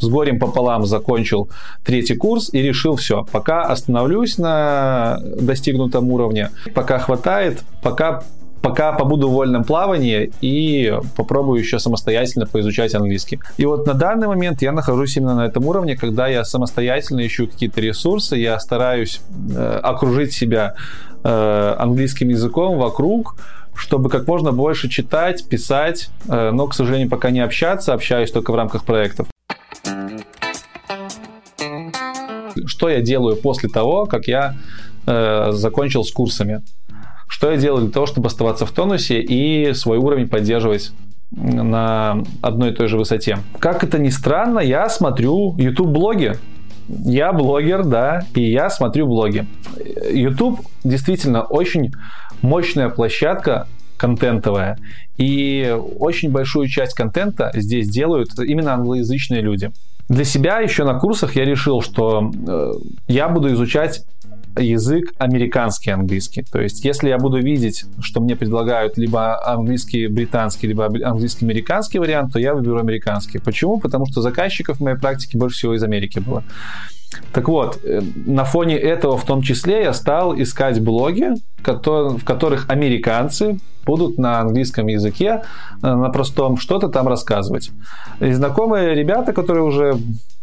с 0.00 0.08
горем 0.08 0.38
пополам 0.38 0.86
закончил 0.86 1.48
третий 1.84 2.16
курс 2.16 2.52
и 2.52 2.62
решил 2.62 2.96
все, 2.96 3.26
пока 3.30 3.62
остановлюсь 3.62 4.38
на 4.38 5.20
достигнутом 5.40 6.10
уровне, 6.10 6.50
пока 6.74 6.98
хватает, 6.98 7.62
пока 7.82 8.22
пока 8.62 8.92
побуду 8.92 9.28
в 9.28 9.32
вольном 9.32 9.64
плавании 9.64 10.32
и 10.40 10.92
попробую 11.16 11.60
еще 11.60 11.78
самостоятельно 11.78 12.46
поизучать 12.46 12.94
английский. 12.94 13.40
И 13.56 13.66
вот 13.66 13.86
на 13.86 13.94
данный 13.94 14.28
момент 14.28 14.62
я 14.62 14.72
нахожусь 14.72 15.16
именно 15.16 15.34
на 15.34 15.46
этом 15.46 15.66
уровне, 15.66 15.96
когда 15.96 16.28
я 16.28 16.44
самостоятельно 16.44 17.26
ищу 17.26 17.46
какие-то 17.46 17.80
ресурсы, 17.80 18.36
я 18.36 18.58
стараюсь 18.60 19.20
э, 19.54 19.80
окружить 19.82 20.32
себя 20.32 20.74
э, 21.24 21.74
английским 21.78 22.28
языком 22.28 22.78
вокруг, 22.78 23.36
чтобы 23.74 24.10
как 24.10 24.26
можно 24.26 24.52
больше 24.52 24.88
читать, 24.88 25.48
писать, 25.48 26.10
э, 26.28 26.50
но, 26.50 26.66
к 26.66 26.74
сожалению, 26.74 27.08
пока 27.08 27.30
не 27.30 27.40
общаться, 27.40 27.94
общаюсь 27.94 28.30
только 28.30 28.52
в 28.52 28.56
рамках 28.56 28.84
проектов. 28.84 29.28
Что 32.66 32.88
я 32.90 33.00
делаю 33.00 33.36
после 33.36 33.68
того, 33.68 34.06
как 34.06 34.26
я 34.26 34.54
э, 35.06 35.52
закончил 35.52 36.04
с 36.04 36.12
курсами? 36.12 36.62
Что 37.30 37.52
я 37.52 37.56
делаю 37.56 37.84
для 37.84 37.92
того, 37.92 38.06
чтобы 38.06 38.26
оставаться 38.26 38.66
в 38.66 38.72
тонусе 38.72 39.20
и 39.20 39.72
свой 39.72 39.98
уровень 39.98 40.28
поддерживать 40.28 40.90
на 41.30 42.24
одной 42.42 42.72
и 42.72 42.74
той 42.74 42.88
же 42.88 42.98
высоте. 42.98 43.38
Как 43.60 43.84
это 43.84 44.00
ни 44.00 44.08
странно, 44.08 44.58
я 44.58 44.88
смотрю 44.88 45.54
YouTube-блоги. 45.56 46.34
Я 46.88 47.32
блогер, 47.32 47.84
да, 47.84 48.24
и 48.34 48.50
я 48.50 48.68
смотрю 48.68 49.06
блоги. 49.06 49.46
YouTube 50.12 50.60
действительно 50.82 51.42
очень 51.42 51.92
мощная 52.42 52.88
площадка 52.88 53.68
контентовая. 53.96 54.76
И 55.16 55.72
очень 56.00 56.32
большую 56.32 56.66
часть 56.66 56.94
контента 56.94 57.52
здесь 57.54 57.88
делают 57.88 58.36
именно 58.40 58.74
англоязычные 58.74 59.40
люди. 59.40 59.70
Для 60.08 60.24
себя 60.24 60.58
еще 60.58 60.82
на 60.82 60.94
курсах 60.94 61.36
я 61.36 61.44
решил, 61.44 61.80
что 61.80 62.32
э, 62.34 62.72
я 63.06 63.28
буду 63.28 63.52
изучать 63.52 64.04
язык 64.56 65.12
американский 65.18 65.90
английский. 65.90 66.44
То 66.50 66.60
есть, 66.60 66.84
если 66.84 67.08
я 67.08 67.18
буду 67.18 67.40
видеть, 67.40 67.84
что 68.00 68.20
мне 68.20 68.36
предлагают 68.36 68.98
либо 68.98 69.44
английский 69.46 70.08
британский, 70.08 70.66
либо 70.66 70.86
английский 70.86 71.44
американский 71.44 71.98
вариант, 71.98 72.32
то 72.32 72.38
я 72.38 72.54
выберу 72.54 72.78
американский. 72.78 73.38
Почему? 73.38 73.78
Потому 73.78 74.06
что 74.06 74.20
заказчиков 74.20 74.78
в 74.78 74.80
моей 74.80 74.96
практике 74.96 75.38
больше 75.38 75.56
всего 75.58 75.74
из 75.74 75.82
Америки 75.82 76.18
было. 76.18 76.42
Так 77.32 77.48
вот, 77.48 77.80
э, 77.84 78.02
на 78.26 78.44
фоне 78.44 78.76
этого 78.76 79.16
в 79.16 79.24
том 79.24 79.42
числе 79.42 79.82
я 79.82 79.92
стал 79.92 80.40
искать 80.40 80.80
блоги, 80.80 81.30
в 81.62 82.24
которых 82.24 82.68
американцы 82.68 83.58
будут 83.84 84.18
на 84.18 84.40
английском 84.40 84.86
языке, 84.86 85.42
э, 85.82 85.94
на 85.94 86.08
простом 86.10 86.56
что-то 86.56 86.88
там 86.88 87.08
рассказывать. 87.08 87.70
И 88.20 88.32
знакомые 88.32 88.94
ребята, 88.94 89.32
которые 89.32 89.64
уже 89.64 89.96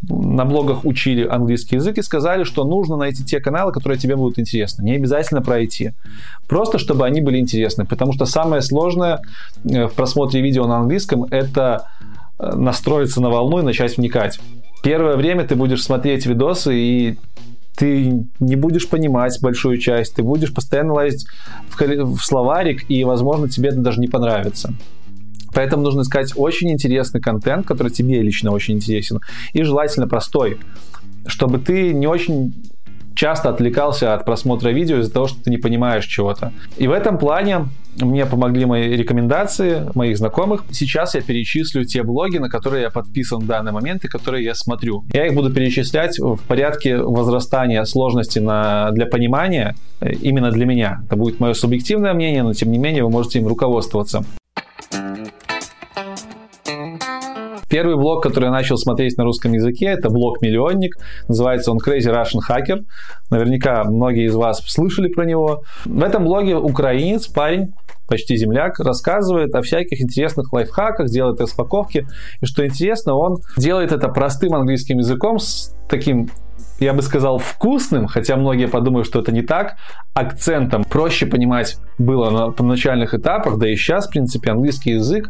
на 0.10 0.46
блогах 0.46 0.86
учили 0.86 1.28
английский 1.28 1.76
язык 1.76 1.98
и 1.98 2.02
сказали, 2.02 2.44
что 2.44 2.64
нужно 2.66 2.98
найти 2.98 3.24
те 3.24 3.40
каналы, 3.40 3.72
которые 3.72 3.98
тебе 3.98 4.16
будут 4.16 4.38
интересны. 4.40 4.84
Не 4.84 4.96
обязательно 4.96 5.42
пройти. 5.42 5.92
Просто, 6.48 6.78
чтобы 6.78 7.06
они 7.06 7.22
были 7.22 7.40
интересны. 7.40 7.86
Потому 7.86 8.14
что 8.14 8.26
самое 8.26 8.62
сложное 8.62 9.22
э, 9.64 9.88
в 9.88 9.94
просмотре 9.94 10.42
видео 10.42 10.68
на 10.68 10.78
английском– 10.78 11.24
это 11.32 11.90
настроиться 12.40 13.20
на 13.20 13.32
волну 13.32 13.60
и 13.60 13.64
начать 13.64 13.98
вникать 13.98 14.40
первое 14.88 15.18
время 15.18 15.44
ты 15.44 15.56
будешь 15.56 15.84
смотреть 15.84 16.26
видосы 16.26 16.74
и 16.76 17.18
ты 17.78 18.26
не 18.40 18.56
будешь 18.56 18.90
понимать 18.90 19.38
большую 19.42 19.78
часть, 19.78 20.16
ты 20.16 20.24
будешь 20.24 20.52
постоянно 20.52 20.94
лазить 20.94 21.28
в, 21.70 21.80
в 21.80 22.20
словарик, 22.22 22.90
и, 22.90 23.04
возможно, 23.04 23.48
тебе 23.48 23.70
это 23.70 23.78
даже 23.80 24.00
не 24.00 24.08
понравится. 24.08 24.74
Поэтому 25.54 25.84
нужно 25.84 26.02
искать 26.02 26.34
очень 26.36 26.72
интересный 26.72 27.22
контент, 27.22 27.68
который 27.68 27.92
тебе 27.92 28.22
лично 28.22 28.52
очень 28.52 28.76
интересен, 28.76 29.22
и 29.54 29.62
желательно 29.62 30.08
простой, 30.08 30.58
чтобы 31.28 31.60
ты 31.60 31.94
не 31.94 32.08
очень 32.08 32.54
часто 33.16 33.50
отвлекался 33.50 34.16
от 34.16 34.26
просмотра 34.26 34.70
видео 34.70 34.98
из-за 35.00 35.12
того, 35.12 35.28
что 35.28 35.44
ты 35.44 35.52
не 35.52 35.58
понимаешь 35.58 36.06
чего-то. 36.06 36.54
И 36.78 36.88
в 36.88 36.92
этом 36.92 37.20
плане 37.20 37.68
мне 38.02 38.26
помогли 38.26 38.66
мои 38.66 38.96
рекомендации 38.96 39.90
моих 39.96 40.18
знакомых. 40.18 40.64
Сейчас 40.72 41.16
я 41.16 41.22
перечислю 41.22 41.84
те 41.86 42.04
блоги, 42.04 42.38
на 42.38 42.50
которые 42.50 42.84
я 42.84 42.90
подписан 42.90 43.40
в 43.40 43.46
данный 43.46 43.72
момент 43.72 44.06
и 44.06 44.08
которые 44.08 44.44
я 44.44 44.56
смотрю. 44.56 45.06
Я 45.14 45.28
их 45.28 45.34
буду 45.34 45.54
перечислять 45.54 46.20
в 46.20 46.40
порядке 46.48 46.98
возрастания 46.98 47.84
сложности 47.86 48.40
на, 48.40 48.92
для 48.92 49.06
понимания 49.06 49.76
э, 50.02 50.14
именно 50.14 50.52
для 50.52 50.66
меня. 50.66 51.00
Это 51.06 51.16
будет 51.16 51.40
мое 51.40 51.54
субъективное 51.54 52.14
мнение, 52.14 52.44
но 52.44 52.54
тем 52.54 52.72
не 52.72 52.78
менее 52.78 53.04
вы 53.04 53.10
можете 53.10 53.40
им 53.40 53.48
руководствоваться. 53.48 54.24
Первый 57.70 57.96
блог, 57.96 58.24
который 58.24 58.46
я 58.46 58.52
начал 58.52 58.78
смотреть 58.78 59.18
на 59.18 59.24
русском 59.24 59.52
языке, 59.52 59.88
это 59.88 60.10
блог 60.10 60.42
«Миллионник». 60.42 60.96
Называется 61.28 61.72
он 61.72 61.78
Crazy 61.78 62.12
Russian 62.12 62.40
Hacker. 62.48 62.84
Наверняка 63.30 63.84
многие 63.84 64.26
из 64.26 64.36
вас 64.36 64.62
слышали 64.68 65.10
про 65.10 65.26
него. 65.26 65.62
В 65.86 66.02
этом 66.02 66.24
блоге 66.24 66.56
украинец, 66.56 67.28
парень, 67.28 67.74
почти 68.08 68.38
земляк, 68.38 68.80
рассказывает 68.80 69.54
о 69.54 69.62
всяких 69.62 70.02
интересных 70.02 70.54
лайфхаках, 70.54 71.08
делает 71.08 71.42
распаковки. 71.42 72.08
И 72.42 72.46
что 72.46 72.66
интересно, 72.66 73.16
он 73.16 73.38
делает 73.58 73.92
это 73.92 74.08
простым 74.08 74.56
английским 74.56 75.00
языком 75.00 75.40
с 75.40 75.76
таким 75.90 76.30
я 76.80 76.94
бы 76.94 77.02
сказал, 77.02 77.40
вкусным, 77.40 78.06
хотя 78.06 78.36
многие 78.36 78.68
подумают, 78.68 79.08
что 79.08 79.20
это 79.20 79.32
не 79.32 79.42
так, 79.42 79.78
акцентом. 80.14 80.84
Проще 80.84 81.26
понимать 81.26 81.78
было 81.98 82.30
на 82.30 82.64
начальных 82.64 83.16
этапах, 83.16 83.58
да 83.58 83.68
и 83.68 83.76
сейчас, 83.76 84.08
в 84.08 84.12
принципе, 84.12 84.52
английский 84.52 84.92
язык 84.92 85.28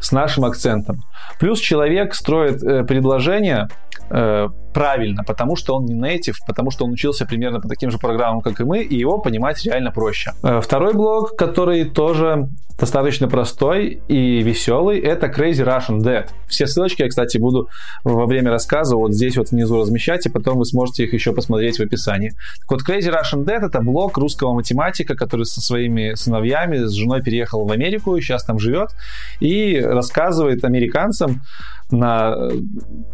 с 0.00 0.12
нашим 0.12 0.44
акцентом. 0.44 1.02
Плюс 1.40 1.60
человек 1.60 2.14
строит 2.14 2.62
э, 2.62 2.84
предложение 2.84 3.68
э, 4.10 4.48
правильно, 4.72 5.24
потому 5.24 5.56
что 5.56 5.76
он 5.76 5.84
не 5.84 5.94
native, 5.94 6.36
потому 6.46 6.70
что 6.70 6.84
он 6.84 6.92
учился 6.92 7.26
примерно 7.26 7.60
по 7.60 7.68
таким 7.68 7.90
же 7.90 7.98
программам, 7.98 8.40
как 8.40 8.60
и 8.60 8.64
мы, 8.64 8.82
и 8.82 8.96
его 8.96 9.18
понимать 9.18 9.64
реально 9.64 9.90
проще. 9.90 10.32
Э, 10.42 10.60
второй 10.60 10.94
блок, 10.94 11.36
который 11.36 11.84
тоже 11.84 12.48
достаточно 12.78 13.28
простой 13.28 14.00
и 14.06 14.40
веселый. 14.42 15.00
Это 15.00 15.26
Crazy 15.26 15.64
Russian 15.66 15.98
Dead. 15.98 16.28
Все 16.46 16.66
ссылочки 16.66 17.02
я, 17.02 17.08
кстати, 17.08 17.36
буду 17.38 17.68
во 18.04 18.26
время 18.26 18.50
рассказа 18.50 18.96
вот 18.96 19.12
здесь 19.12 19.36
вот 19.36 19.50
внизу 19.50 19.80
размещать, 19.80 20.26
и 20.26 20.28
потом 20.28 20.58
вы 20.58 20.64
сможете 20.64 21.04
их 21.04 21.12
еще 21.12 21.32
посмотреть 21.32 21.78
в 21.78 21.82
описании. 21.82 22.30
Так 22.60 22.70
вот, 22.70 22.82
Crazy 22.88 23.12
Russian 23.12 23.44
Dead 23.44 23.66
это 23.66 23.80
блог 23.80 24.16
русского 24.16 24.54
математика, 24.54 25.16
который 25.16 25.44
со 25.44 25.60
своими 25.60 26.14
сыновьями, 26.14 26.84
с 26.84 26.92
женой 26.92 27.20
переехал 27.20 27.66
в 27.66 27.72
Америку, 27.72 28.20
сейчас 28.20 28.44
там 28.44 28.60
живет, 28.60 28.90
и 29.40 29.80
рассказывает 29.94 30.64
американцам 30.64 31.42
на 31.90 32.34
э, 32.36 32.50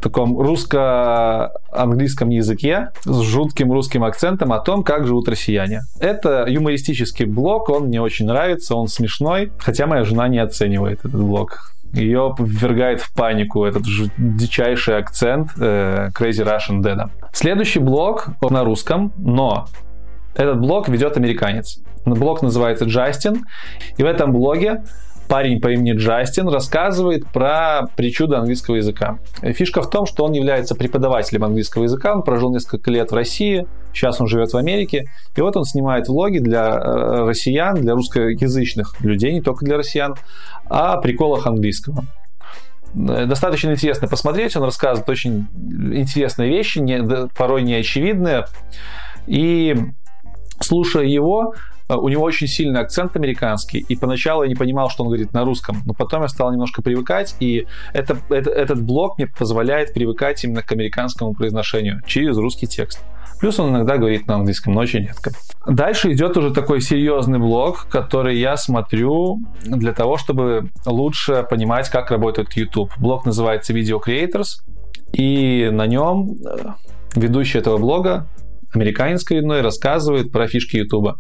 таком 0.02 0.38
русско-английском 0.38 2.28
языке 2.31 2.90
с 3.04 3.21
жутким 3.21 3.73
русским 3.73 4.04
акцентом 4.04 4.52
о 4.52 4.59
том, 4.59 4.83
как 4.83 5.07
живут 5.07 5.28
россияне. 5.28 5.83
Это 6.00 6.47
юмористический 6.49 7.25
блог, 7.25 7.69
он 7.69 7.85
мне 7.85 8.00
очень 8.00 8.26
нравится, 8.26 8.75
он 8.75 8.88
смешной, 8.88 9.52
хотя 9.59 9.87
моя 9.87 10.04
жена 10.04 10.28
не 10.28 10.38
оценивает 10.38 11.00
этот 11.00 11.21
блог. 11.21 11.71
Ее 11.93 12.35
ввергает 12.37 13.00
в 13.00 13.14
панику 13.14 13.64
этот 13.64 13.85
дичайший 14.19 14.99
акцент 14.99 15.50
э, 15.61 16.11
Crazy 16.12 16.45
Russian 16.45 16.83
Dead. 16.83 17.09
Следующий 17.33 17.78
он 18.40 18.52
на 18.52 18.64
русском, 18.64 19.12
но 19.16 19.66
этот 20.35 20.59
блог 20.61 20.88
ведет 20.88 21.16
американец. 21.16 21.78
Блог 22.04 22.43
называется 22.43 22.85
Джастин, 22.87 23.45
и 23.97 24.02
в 24.02 24.07
этом 24.07 24.33
блоге 24.33 24.83
парень 25.28 25.61
по 25.61 25.69
имени 25.69 25.93
Джастин 25.93 26.49
рассказывает 26.49 27.26
про 27.26 27.88
причуды 27.97 28.37
английского 28.37 28.76
языка. 28.76 29.19
Фишка 29.43 29.83
в 29.83 29.90
том, 29.90 30.07
что 30.07 30.25
он 30.25 30.33
является 30.33 30.75
преподавателем 30.75 31.45
английского 31.45 31.85
языка, 31.85 32.14
он 32.14 32.23
прожил 32.23 32.52
несколько 32.52 32.90
лет 32.90 33.11
в 33.11 33.14
России, 33.14 33.66
сейчас 33.93 34.21
он 34.21 34.26
живет 34.26 34.52
в 34.52 34.57
Америке, 34.57 35.04
и 35.37 35.40
вот 35.40 35.57
он 35.57 35.64
снимает 35.64 36.09
влоги 36.09 36.38
для 36.38 36.66
э, 36.66 37.26
россиян, 37.26 37.75
для 37.75 37.95
русскоязычных 37.95 39.00
людей, 39.00 39.33
не 39.33 39.40
только 39.40 39.64
для 39.64 39.76
россиян, 39.76 40.14
о 40.69 40.99
приколах 40.99 41.47
английского 41.47 42.04
достаточно 42.95 43.73
интересно 43.73 44.07
посмотреть. 44.07 44.54
Он 44.54 44.62
рассказывает 44.62 45.09
очень 45.09 45.49
интересные 45.93 46.49
вещи, 46.49 46.78
не, 46.78 47.28
порой 47.37 47.62
неочевидные. 47.62 48.45
И 49.26 49.75
слушая 50.61 51.02
его, 51.02 51.54
Э, 51.54 51.74
у 51.88 52.09
него 52.09 52.23
очень 52.23 52.47
сильный 52.47 52.81
акцент 52.81 53.17
американский, 53.17 53.85
и 53.88 53.97
поначалу 53.97 54.43
я 54.43 54.49
не 54.49 54.55
понимал, 54.55 54.91
что 54.91 55.03
он 55.03 55.09
говорит 55.09 55.33
на 55.33 55.45
русском, 55.45 55.83
но 55.85 55.95
потом 55.95 56.23
я 56.23 56.29
стал 56.29 56.53
немножко 56.53 56.83
привыкать, 56.83 57.37
и 57.41 57.67
это, 57.93 58.17
это, 58.31 58.50
этот 58.50 58.83
блог 58.83 59.19
мне 59.19 59.26
позволяет 59.26 59.93
привыкать 59.93 60.43
именно 60.45 60.62
к 60.62 60.73
американскому 60.73 61.35
произношению 61.35 62.00
через 62.07 62.37
русский 62.37 62.67
текст. 62.67 63.00
Плюс 63.41 63.59
он 63.59 63.71
иногда 63.71 63.99
говорит 63.99 64.26
на 64.26 64.37
английском, 64.37 64.73
но 64.73 64.81
очень 64.81 65.00
редко. 65.00 65.33
Дальше 65.67 66.12
идет 66.12 66.37
уже 66.37 66.55
такой 66.55 66.81
серьезный 66.81 67.38
блог, 67.38 67.87
который 67.91 68.38
я 68.38 68.57
смотрю 68.57 69.41
для 69.64 69.93
того, 69.93 70.17
чтобы 70.17 70.71
лучше 70.87 71.47
понимать, 71.49 71.91
как 71.91 72.11
работает 72.11 72.53
YouTube. 72.55 72.93
Блог 72.97 73.26
называется 73.26 73.73
Video 73.73 74.00
Creators, 74.03 74.62
и 75.12 75.69
на 75.71 75.87
нем 75.87 76.37
э, 76.45 76.69
ведущий 77.17 77.59
этого 77.59 77.79
блога, 77.79 78.26
американец 78.75 79.25
коренной, 79.25 79.62
рассказывает 79.62 80.33
про 80.33 80.47
фишки 80.47 80.76
YouTube. 80.76 81.16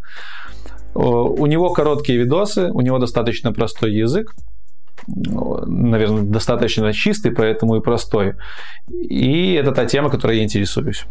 У 0.94 1.46
него 1.46 1.70
короткие 1.72 2.18
видосы, 2.18 2.70
у 2.70 2.80
него 2.80 2.98
достаточно 2.98 3.52
простой 3.52 3.92
язык, 3.92 4.32
наверное, 5.06 6.22
достаточно 6.22 6.92
чистый, 6.92 7.32
поэтому 7.32 7.76
и 7.76 7.80
простой. 7.80 8.34
И 8.88 9.54
это 9.54 9.72
та 9.72 9.86
тема, 9.86 10.10
которой 10.10 10.38
я 10.38 10.44
интересуюсь. 10.44 11.04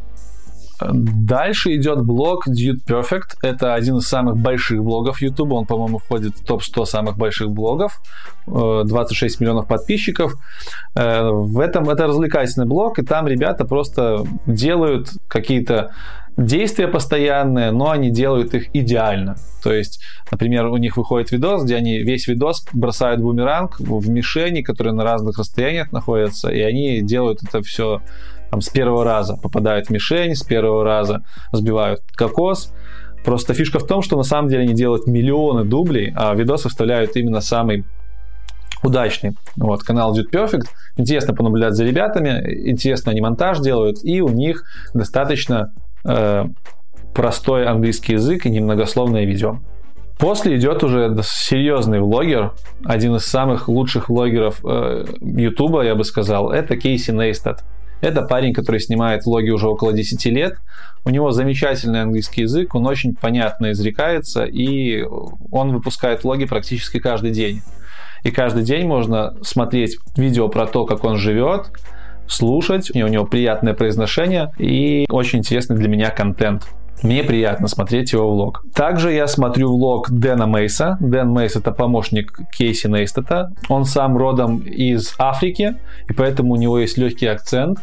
Дальше 0.91 1.75
идет 1.75 2.01
блог 2.01 2.47
Dude 2.47 2.79
Perfect. 2.87 3.37
Это 3.41 3.73
один 3.73 3.97
из 3.97 4.07
самых 4.07 4.37
больших 4.37 4.83
блогов 4.83 5.21
YouTube. 5.21 5.53
Он, 5.53 5.65
по-моему, 5.65 5.99
входит 5.99 6.35
в 6.35 6.45
топ-100 6.45 6.85
самых 6.85 7.17
больших 7.17 7.51
блогов. 7.51 8.01
26 8.47 9.35
э, 9.39 9.43
миллионов 9.43 9.67
подписчиков. 9.67 10.33
Э, 10.95 11.29
в 11.29 11.59
этом 11.59 11.89
это 11.89 12.07
развлекательный 12.07 12.65
блог, 12.65 12.99
и 12.99 13.03
там 13.03 13.27
ребята 13.27 13.65
просто 13.65 14.25
делают 14.47 15.09
какие-то 15.27 15.91
действия 16.37 16.87
постоянные, 16.87 17.71
но 17.71 17.91
они 17.91 18.09
делают 18.09 18.53
их 18.53 18.75
идеально. 18.75 19.35
То 19.63 19.71
есть, 19.73 20.01
например, 20.31 20.67
у 20.67 20.77
них 20.77 20.97
выходит 20.97 21.31
видос, 21.31 21.63
где 21.63 21.75
они 21.75 21.99
весь 21.99 22.27
видос 22.27 22.65
бросают 22.73 23.21
бумеранг 23.21 23.79
в 23.79 24.09
мишени, 24.09 24.61
которые 24.61 24.93
на 24.93 25.03
разных 25.03 25.37
расстояниях 25.37 25.91
находятся, 25.91 26.49
и 26.49 26.61
они 26.61 27.01
делают 27.01 27.43
это 27.43 27.61
все 27.61 28.01
там, 28.49 28.61
с 28.61 28.69
первого 28.69 29.03
раза. 29.03 29.37
Попадают 29.41 29.87
в 29.87 29.89
мишень, 29.89 30.35
с 30.35 30.43
первого 30.43 30.83
раза 30.83 31.23
сбивают 31.51 32.01
кокос. 32.15 32.73
Просто 33.23 33.53
фишка 33.53 33.79
в 33.79 33.87
том, 33.87 34.01
что 34.01 34.17
на 34.17 34.23
самом 34.23 34.49
деле 34.49 34.63
они 34.63 34.73
делают 34.73 35.07
миллионы 35.07 35.63
дублей, 35.63 36.11
а 36.15 36.33
видосы 36.35 36.67
вставляют 36.67 37.15
именно 37.15 37.39
самый 37.41 37.85
удачный. 38.83 39.31
Вот, 39.55 39.83
канал 39.83 40.15
Dude 40.15 40.31
Perfect. 40.31 40.65
Интересно 40.97 41.33
понаблюдать 41.33 41.73
за 41.73 41.85
ребятами, 41.85 42.69
интересно 42.69 43.11
они 43.11 43.21
монтаж 43.21 43.59
делают, 43.59 44.03
и 44.03 44.21
у 44.21 44.29
них 44.29 44.63
достаточно 44.93 45.73
Э, 46.05 46.45
простой 47.13 47.65
английский 47.65 48.13
язык 48.13 48.45
и 48.45 48.49
немногословное 48.49 49.25
видео. 49.25 49.59
После 50.17 50.55
идет 50.55 50.83
уже 50.83 51.15
серьезный 51.23 51.99
влогер, 51.99 52.53
один 52.85 53.15
из 53.15 53.25
самых 53.25 53.67
лучших 53.67 54.09
влогеров 54.09 54.61
э, 54.63 55.05
я 55.21 55.95
бы 55.95 56.03
сказал, 56.03 56.51
это 56.51 56.75
Кейси 56.77 57.11
Нейстат. 57.11 57.63
Это 58.01 58.21
парень, 58.21 58.53
который 58.53 58.81
снимает 58.81 59.25
влоги 59.25 59.49
уже 59.49 59.67
около 59.67 59.93
10 59.93 60.25
лет. 60.25 60.57
У 61.05 61.09
него 61.09 61.31
замечательный 61.31 62.01
английский 62.01 62.41
язык, 62.41 62.75
он 62.75 62.85
очень 62.85 63.15
понятно 63.15 63.71
изрекается, 63.71 64.43
и 64.43 65.03
он 65.51 65.71
выпускает 65.71 66.23
влоги 66.23 66.45
практически 66.45 66.99
каждый 66.99 67.31
день. 67.31 67.61
И 68.23 68.31
каждый 68.31 68.63
день 68.63 68.87
можно 68.87 69.35
смотреть 69.41 69.97
видео 70.17 70.49
про 70.49 70.65
то, 70.65 70.85
как 70.85 71.03
он 71.03 71.17
живет, 71.17 71.71
слушать, 72.27 72.91
у 72.95 73.07
него 73.07 73.25
приятное 73.25 73.73
произношение 73.73 74.51
и 74.57 75.05
очень 75.09 75.39
интересный 75.39 75.75
для 75.77 75.87
меня 75.87 76.09
контент. 76.09 76.67
Мне 77.03 77.21
приятно 77.23 77.67
смотреть 77.67 78.13
его 78.13 78.31
влог. 78.31 78.63
Также 78.73 79.11
я 79.11 79.27
смотрю 79.27 79.69
влог 79.69 80.09
Дэна 80.09 80.47
Мейса. 80.47 80.97
Дэн 81.01 81.29
Мейс 81.29 81.57
это 81.57 81.71
помощник 81.71 82.39
Кейси 82.55 82.87
Нейстета. 82.87 83.51
Он 83.67 83.83
сам 83.83 84.15
родом 84.15 84.59
из 84.59 85.13
Африки, 85.17 85.75
и 86.07 86.13
поэтому 86.13 86.53
у 86.53 86.55
него 86.55 86.79
есть 86.79 86.97
легкий 86.97 87.27
акцент. 87.27 87.79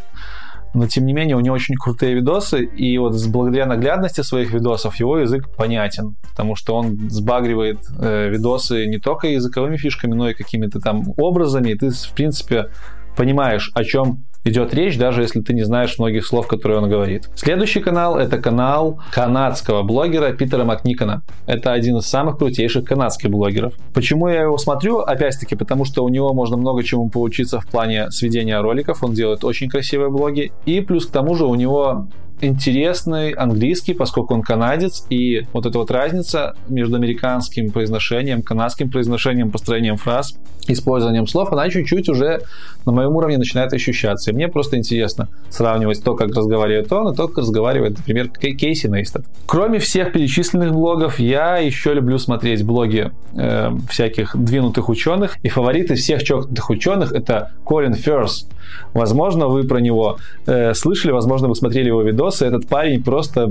Но 0.73 0.87
тем 0.87 1.05
не 1.05 1.13
менее 1.13 1.37
у 1.37 1.41
него 1.41 1.55
очень 1.55 1.75
крутые 1.75 2.15
видосы, 2.15 2.65
и 2.65 2.97
вот 2.97 3.15
благодаря 3.27 3.67
наглядности 3.67 4.21
своих 4.21 4.53
видосов 4.53 4.97
его 4.97 5.19
язык 5.19 5.49
понятен, 5.57 6.15
потому 6.31 6.55
что 6.55 6.77
он 6.77 7.11
сбагривает 7.11 7.81
э, 7.99 8.29
видосы 8.29 8.87
не 8.87 8.99
только 8.99 9.27
языковыми 9.27 9.77
фишками, 9.77 10.15
но 10.15 10.31
и 10.31 10.35
какими-то 10.35 10.79
там 10.79 11.03
образами, 11.17 11.71
и 11.71 11.75
ты 11.77 11.91
в 11.91 12.13
принципе 12.15 12.69
понимаешь, 13.17 13.73
о 13.75 13.83
чем 13.83 14.25
идет 14.45 14.75
речь, 14.75 14.99
даже 14.99 15.23
если 15.23 15.41
ты 15.41 15.55
не 15.55 15.63
знаешь 15.63 15.99
многих 15.99 16.27
слов, 16.27 16.47
которые 16.47 16.79
он 16.79 16.89
говорит. 16.89 17.29
Следующий 17.35 17.81
канал– 17.81 18.17
это 18.19 18.39
канал 18.39 19.01
канадского 19.13 19.83
блогера 19.83 20.33
Питера 20.33 20.65
Макникона. 20.65 21.23
Это 21.47 21.73
один 21.73 21.99
из 21.99 22.07
самых 22.07 22.39
крутейших 22.39 22.85
канадских 22.85 23.31
блогеров. 23.31 23.75
Почему 23.93 24.29
я 24.29 24.43
его 24.43 24.59
смотрю? 24.59 24.99
Опять-таки, 24.99 25.57
потому 25.57 25.85
что 25.85 26.05
у 26.05 26.09
него 26.09 26.33
можно 26.33 26.57
много 26.57 26.83
чему 26.83 27.09
поучиться 27.11 27.61
в 27.61 27.67
плане 27.67 28.11
сведения 28.11 28.61
роликов. 28.61 29.03
Он 29.03 29.13
делает 29.13 29.45
очень 29.45 29.69
красивые 29.69 30.11
блоги. 30.11 30.53
И 30.67 30.81
плюс 30.81 31.07
к 31.07 31.11
тому 31.11 31.35
же 31.35 31.45
у 31.45 31.55
него 31.55 32.09
интересный 32.41 33.33
английский, 33.33 33.95
поскольку 33.95 34.35
он 34.35 34.43
канадец, 34.43 35.07
и 35.11 35.47
вот 35.53 35.67
эта 35.67 35.79
вот 35.79 35.91
разница 35.91 36.55
между 36.69 36.97
американским 36.97 37.71
произношением, 37.71 38.43
канадским 38.43 38.91
произношением, 38.91 39.51
построением 39.51 39.97
фраз, 39.97 40.35
использованием 40.69 41.27
слов, 41.27 41.53
она 41.53 41.69
чуть-чуть 41.69 42.09
уже 42.09 42.41
на 42.87 42.93
моем 42.93 43.15
уровне 43.17 43.39
начинает 43.39 43.73
ощущаться. 43.73 44.31
И 44.31 44.35
мне 44.35 44.49
просто 44.49 44.77
интересно 44.77 45.29
сравнивать 45.49 46.03
то, 46.03 46.15
как 46.15 46.29
разговаривает 46.29 46.93
он, 46.93 47.13
и 47.13 47.17
то, 47.17 47.29
как 47.29 47.39
разговаривает, 47.39 47.99
например, 47.99 48.29
Кейси 48.29 48.87
Нейстед. 48.87 49.25
Кроме 49.47 49.79
всех 49.79 50.13
перечисленных 50.13 50.73
блогов, 50.73 51.19
я 51.19 51.59
еще 51.59 51.95
люблю 51.95 52.19
смотреть 52.19 52.65
блоги 52.65 53.11
э, 53.35 53.71
всяких 53.89 54.37
двинутых 54.37 54.89
ученых, 54.89 55.37
и 55.43 55.49
фавориты 55.49 55.95
всех 55.95 56.23
чокнутых 56.23 56.71
ученых 56.71 57.13
это 57.13 57.53
Колин 57.65 57.95
Ферс. 57.95 58.47
Возможно, 58.95 59.49
вы 59.49 59.65
про 59.65 59.79
него 59.79 60.19
э, 60.47 60.75
слышали, 60.75 61.13
возможно, 61.13 61.49
вы 61.49 61.55
смотрели 61.55 61.89
его 61.89 62.03
видосы. 62.31 62.47
Этот 62.47 62.69
парень 62.69 63.03
просто 63.03 63.49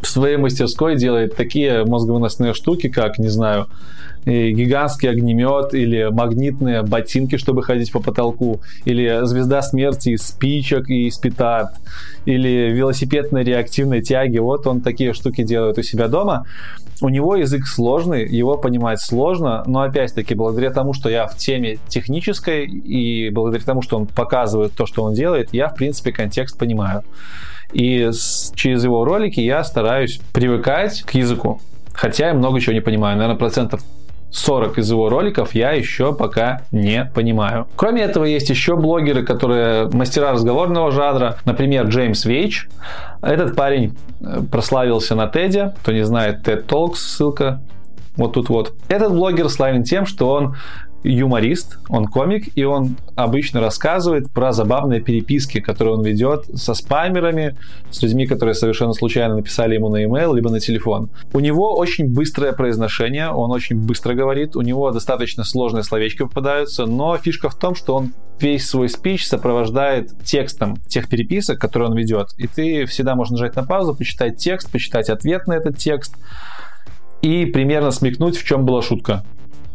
в 0.00 0.06
своей 0.06 0.36
мастерской 0.36 0.96
делает 0.96 1.36
такие 1.36 1.84
мозговыносные 1.84 2.54
штуки, 2.54 2.88
как, 2.88 3.18
не 3.18 3.28
знаю, 3.28 3.66
гигантский 4.24 5.10
огнемет 5.10 5.74
или 5.74 6.08
магнитные 6.10 6.82
ботинки, 6.82 7.36
чтобы 7.36 7.62
ходить 7.62 7.90
по 7.92 8.00
потолку, 8.00 8.60
или 8.84 9.20
звезда 9.24 9.62
смерти 9.62 10.10
из 10.10 10.22
спичек 10.22 10.90
и 10.90 11.06
из 11.06 11.16
петард, 11.18 11.70
или 12.26 12.70
велосипедные 12.72 13.44
реактивные 13.44 14.02
тяги. 14.02 14.38
Вот 14.38 14.66
он 14.66 14.82
такие 14.82 15.14
штуки 15.14 15.42
делает 15.42 15.78
у 15.78 15.82
себя 15.82 16.08
дома. 16.08 16.44
У 17.00 17.08
него 17.08 17.36
язык 17.36 17.64
сложный, 17.66 18.26
его 18.26 18.58
понимать 18.58 19.00
сложно, 19.00 19.62
но 19.66 19.82
опять-таки 19.82 20.34
благодаря 20.34 20.70
тому, 20.70 20.92
что 20.92 21.08
я 21.08 21.26
в 21.28 21.36
теме 21.36 21.78
технической 21.88 22.66
и 22.66 23.30
благодаря 23.30 23.64
тому, 23.64 23.82
что 23.82 23.96
он 23.96 24.06
показывает 24.06 24.72
то, 24.72 24.84
что 24.84 25.04
он 25.04 25.14
делает, 25.14 25.50
я 25.52 25.68
в 25.68 25.76
принципе 25.76 26.12
контекст 26.12 26.58
понимаю. 26.58 27.04
И 27.72 28.08
с, 28.10 28.52
через 28.54 28.84
его 28.84 29.04
ролики 29.04 29.40
я 29.40 29.62
стараюсь 29.64 30.20
привыкать 30.32 31.02
к 31.02 31.14
языку. 31.14 31.60
Хотя 31.92 32.28
я 32.28 32.34
много 32.34 32.60
чего 32.60 32.72
не 32.72 32.80
понимаю. 32.80 33.16
Наверное, 33.16 33.38
процентов 33.38 33.82
40 34.30 34.78
из 34.78 34.90
его 34.90 35.08
роликов 35.08 35.54
я 35.54 35.72
еще 35.72 36.14
пока 36.14 36.62
не 36.70 37.10
понимаю. 37.14 37.66
Кроме 37.76 38.02
этого, 38.02 38.24
есть 38.24 38.50
еще 38.50 38.76
блогеры, 38.76 39.24
которые 39.24 39.88
мастера 39.88 40.32
разговорного 40.32 40.90
жанра. 40.90 41.38
Например, 41.44 41.86
Джеймс 41.86 42.24
Вейч. 42.24 42.68
Этот 43.22 43.56
парень 43.56 43.96
э, 44.20 44.42
прославился 44.50 45.14
на 45.14 45.28
Теде. 45.28 45.74
Кто 45.82 45.92
не 45.92 46.04
знает, 46.04 46.46
TED 46.46 46.66
Talks, 46.66 46.96
ссылка 46.96 47.60
вот 48.18 48.32
тут 48.32 48.48
вот. 48.48 48.74
Этот 48.88 49.12
блогер 49.12 49.48
славен 49.48 49.84
тем, 49.84 50.04
что 50.04 50.30
он 50.30 50.56
юморист, 51.04 51.78
он 51.88 52.06
комик, 52.06 52.56
и 52.56 52.64
он 52.64 52.96
обычно 53.14 53.60
рассказывает 53.60 54.30
про 54.32 54.52
забавные 54.52 55.00
переписки, 55.00 55.60
которые 55.60 55.94
он 55.94 56.04
ведет 56.04 56.46
со 56.54 56.74
спамерами, 56.74 57.56
с 57.90 58.02
людьми, 58.02 58.26
которые 58.26 58.54
совершенно 58.54 58.92
случайно 58.92 59.36
написали 59.36 59.74
ему 59.74 59.88
на 59.88 59.96
e-mail, 59.96 60.34
либо 60.34 60.50
на 60.50 60.60
телефон. 60.60 61.10
У 61.32 61.40
него 61.40 61.76
очень 61.76 62.12
быстрое 62.12 62.52
произношение, 62.52 63.30
он 63.30 63.50
очень 63.50 63.76
быстро 63.76 64.14
говорит, 64.14 64.56
у 64.56 64.60
него 64.60 64.90
достаточно 64.90 65.44
сложные 65.44 65.84
словечки 65.84 66.18
попадаются, 66.18 66.86
но 66.86 67.16
фишка 67.16 67.48
в 67.48 67.58
том, 67.58 67.74
что 67.74 67.94
он 67.94 68.12
весь 68.40 68.68
свой 68.68 68.88
спич 68.88 69.26
сопровождает 69.26 70.10
текстом 70.24 70.76
тех 70.88 71.08
переписок, 71.08 71.60
которые 71.60 71.90
он 71.90 71.96
ведет. 71.96 72.28
И 72.36 72.46
ты 72.46 72.86
всегда 72.86 73.14
можешь 73.14 73.32
нажать 73.32 73.56
на 73.56 73.64
паузу, 73.64 73.96
почитать 73.96 74.36
текст, 74.38 74.70
почитать 74.70 75.10
ответ 75.10 75.46
на 75.46 75.54
этот 75.54 75.76
текст 75.78 76.16
и 77.20 77.46
примерно 77.46 77.90
смекнуть, 77.90 78.36
в 78.36 78.44
чем 78.44 78.64
была 78.64 78.80
шутка 78.80 79.24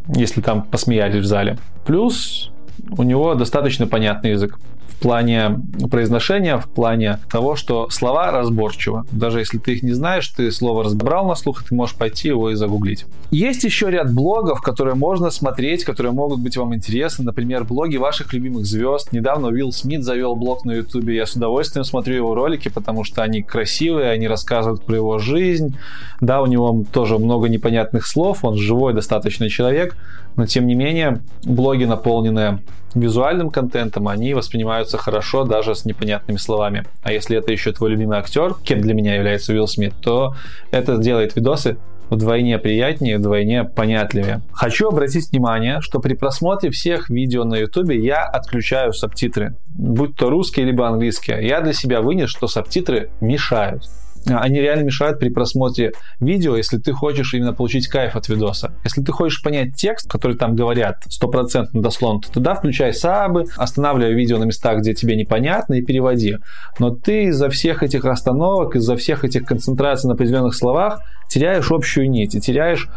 если 0.08 0.40
там 0.40 0.62
посмеялись 0.62 1.22
в 1.22 1.26
зале. 1.26 1.58
Плюс 1.86 2.50
у 2.96 3.02
него 3.02 3.34
достаточно 3.34 3.86
понятный 3.86 4.30
язык 4.30 4.58
в 4.88 5.00
плане 5.00 5.60
произношения, 5.90 6.56
в 6.58 6.68
плане 6.68 7.18
того, 7.30 7.56
что 7.56 7.90
слова 7.90 8.30
разборчивы. 8.30 9.04
Даже 9.12 9.40
если 9.40 9.58
ты 9.58 9.74
их 9.74 9.82
не 9.82 9.92
знаешь, 9.92 10.28
ты 10.28 10.50
слово 10.50 10.84
разбрал 10.84 11.26
на 11.26 11.34
слух, 11.34 11.62
ты 11.62 11.74
можешь 11.74 11.96
пойти 11.96 12.28
его 12.28 12.50
и 12.50 12.54
загуглить. 12.54 13.04
Есть 13.30 13.64
еще 13.64 13.90
ряд 13.90 14.12
блогов, 14.12 14.62
которые 14.62 14.94
можно 14.94 15.30
смотреть, 15.30 15.84
которые 15.84 16.12
могут 16.12 16.40
быть 16.40 16.56
вам 16.56 16.74
интересны. 16.74 17.24
Например, 17.24 17.64
блоги 17.64 17.96
ваших 17.96 18.32
любимых 18.32 18.64
звезд. 18.64 19.12
Недавно 19.12 19.48
Уилл 19.48 19.72
Смит 19.72 20.04
завел 20.04 20.36
блог 20.36 20.64
на 20.64 20.72
Ютубе. 20.72 21.16
Я 21.16 21.26
с 21.26 21.34
удовольствием 21.34 21.84
смотрю 21.84 22.16
его 22.16 22.34
ролики, 22.34 22.68
потому 22.68 23.04
что 23.04 23.22
они 23.22 23.42
красивые, 23.42 24.10
они 24.10 24.28
рассказывают 24.28 24.84
про 24.84 24.96
его 24.96 25.18
жизнь. 25.18 25.76
Да, 26.20 26.42
у 26.42 26.46
него 26.46 26.84
тоже 26.92 27.18
много 27.18 27.48
непонятных 27.48 28.06
слов, 28.06 28.44
он 28.44 28.56
живой 28.56 28.94
достаточно 28.94 29.48
человек, 29.48 29.96
но 30.36 30.46
тем 30.46 30.66
не 30.66 30.74
менее 30.74 31.20
блоги, 31.44 31.84
наполненные 31.84 32.60
визуальным 32.94 33.50
контентом, 33.50 34.08
они 34.08 34.34
воспринимаются 34.74 34.98
хорошо 34.98 35.44
даже 35.44 35.74
с 35.74 35.84
непонятными 35.84 36.38
словами. 36.38 36.84
А 37.02 37.12
если 37.12 37.36
это 37.36 37.52
еще 37.52 37.72
твой 37.72 37.90
любимый 37.90 38.18
актер, 38.18 38.54
кем 38.54 38.80
для 38.80 38.94
меня 38.94 39.14
является 39.14 39.52
Уилл 39.52 39.68
Смит, 39.68 39.94
то 40.02 40.34
это 40.70 40.98
делает 40.98 41.36
видосы 41.36 41.76
вдвойне 42.10 42.58
приятнее, 42.58 43.18
вдвойне 43.18 43.64
понятливее. 43.64 44.42
Хочу 44.52 44.88
обратить 44.88 45.30
внимание, 45.30 45.80
что 45.80 46.00
при 46.00 46.14
просмотре 46.14 46.70
всех 46.70 47.08
видео 47.08 47.44
на 47.44 47.56
YouTube 47.56 47.92
я 47.92 48.24
отключаю 48.24 48.92
субтитры, 48.92 49.56
будь 49.68 50.14
то 50.16 50.28
русские 50.28 50.66
либо 50.66 50.86
английские. 50.86 51.46
Я 51.46 51.60
для 51.60 51.72
себя 51.72 52.02
вынес, 52.02 52.28
что 52.28 52.46
субтитры 52.46 53.10
мешают 53.20 53.84
они 54.26 54.60
реально 54.60 54.84
мешают 54.84 55.18
при 55.18 55.28
просмотре 55.28 55.92
видео, 56.20 56.56
если 56.56 56.78
ты 56.78 56.92
хочешь 56.92 57.34
именно 57.34 57.52
получить 57.52 57.88
кайф 57.88 58.16
от 58.16 58.28
видоса. 58.28 58.74
Если 58.84 59.02
ты 59.02 59.12
хочешь 59.12 59.42
понять 59.42 59.76
текст, 59.76 60.10
который 60.10 60.36
там 60.36 60.54
говорят 60.54 61.02
стопроцентно 61.08 61.82
дословно, 61.82 62.20
то 62.22 62.32
тогда 62.32 62.54
включай 62.54 62.92
сабы, 62.92 63.44
останавливай 63.56 64.14
видео 64.14 64.38
на 64.38 64.44
местах, 64.44 64.78
где 64.80 64.94
тебе 64.94 65.16
непонятно, 65.16 65.74
и 65.74 65.82
переводи. 65.82 66.36
Но 66.78 66.90
ты 66.90 67.24
из-за 67.24 67.48
всех 67.50 67.82
этих 67.82 68.04
остановок, 68.04 68.76
из-за 68.76 68.96
всех 68.96 69.24
этих 69.24 69.44
концентраций 69.44 70.08
на 70.08 70.14
определенных 70.14 70.54
словах 70.54 71.00
теряешь 71.28 71.70
общую 71.70 72.10
нить 72.10 72.34
и 72.34 72.40
теряешь 72.40 72.88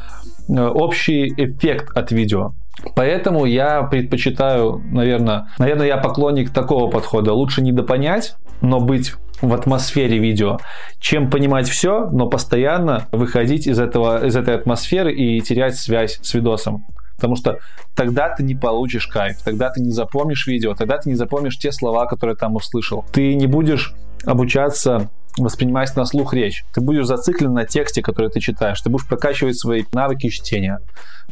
э, 0.50 0.54
общий 0.54 1.34
эффект 1.38 1.96
от 1.96 2.12
видео. 2.12 2.54
Поэтому 2.96 3.46
я 3.46 3.84
предпочитаю, 3.84 4.82
наверное, 4.92 5.48
наверное, 5.58 5.88
я 5.88 5.98
поклонник 5.98 6.52
такого 6.52 6.90
подхода. 6.90 7.34
Лучше 7.34 7.62
не 7.62 7.72
допонять, 7.72 8.36
но 8.62 8.80
быть 8.80 9.14
в 9.42 9.54
атмосфере 9.54 10.18
видео, 10.18 10.60
чем 11.00 11.30
понимать 11.30 11.70
все, 11.70 12.10
но 12.12 12.28
постоянно 12.28 13.08
выходить 13.12 13.68
из, 13.68 13.80
этого, 13.80 14.26
из 14.26 14.36
этой 14.36 14.56
атмосферы 14.56 15.14
и 15.14 15.42
терять 15.42 15.76
связь 15.76 16.20
с 16.22 16.34
видосом. 16.34 16.86
Потому 17.18 17.36
что 17.36 17.58
тогда 17.96 18.30
ты 18.30 18.44
не 18.44 18.56
получишь 18.56 19.08
кайф, 19.08 19.42
тогда 19.44 19.70
ты 19.70 19.82
не 19.82 19.92
запомнишь 19.92 20.46
видео, 20.48 20.76
тогда 20.76 20.98
ты 20.98 21.10
не 21.10 21.16
запомнишь 21.16 21.58
те 21.58 21.72
слова, 21.72 22.06
которые 22.06 22.36
там 22.36 22.56
услышал. 22.56 23.06
Ты 23.12 23.34
не 23.34 23.48
будешь 23.48 23.94
обучаться 24.24 25.10
воспринимать 25.46 25.96
на 25.96 26.06
слух 26.06 26.34
речь. 26.34 26.64
Ты 26.74 26.82
будешь 26.82 27.06
зациклен 27.06 27.54
на 27.54 27.66
тексте, 27.66 28.02
который 28.02 28.30
ты 28.30 28.40
читаешь. 28.40 28.82
Ты 28.82 28.90
будешь 28.90 29.08
прокачивать 29.08 29.58
свои 29.58 29.84
навыки 29.94 30.30
чтения. 30.30 30.80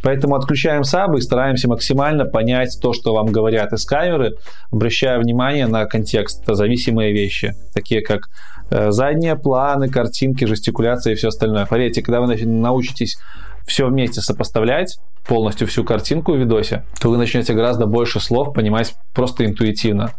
Поэтому 0.03 0.35
отключаем 0.35 0.83
сабы 0.83 1.19
и 1.19 1.21
стараемся 1.21 1.69
максимально 1.69 2.25
понять 2.25 2.77
то, 2.81 2.93
что 2.93 3.13
вам 3.13 3.27
говорят 3.27 3.73
из 3.73 3.85
камеры, 3.85 4.35
обращая 4.71 5.19
внимание 5.19 5.67
на 5.67 5.85
контекст, 5.85 6.43
зависимые 6.45 7.13
вещи, 7.13 7.53
такие 7.73 8.01
как 8.01 8.27
э, 8.69 8.91
задние 8.91 9.35
планы, 9.35 9.89
картинки, 9.89 10.45
жестикуляция 10.45 11.13
и 11.13 11.15
все 11.15 11.29
остальное. 11.29 11.65
Поверьте, 11.65 12.01
когда 12.01 12.21
вы 12.21 12.35
научитесь 12.35 13.17
все 13.65 13.87
вместе 13.87 14.21
сопоставлять, 14.21 14.97
полностью 15.27 15.67
всю 15.67 15.83
картинку 15.83 16.33
в 16.33 16.37
видосе, 16.37 16.83
то 16.99 17.09
вы 17.09 17.17
начнете 17.17 17.53
гораздо 17.53 17.87
больше 17.87 18.19
слов 18.19 18.53
понимать 18.53 18.93
просто 19.13 19.45
интуитивно. 19.45 20.11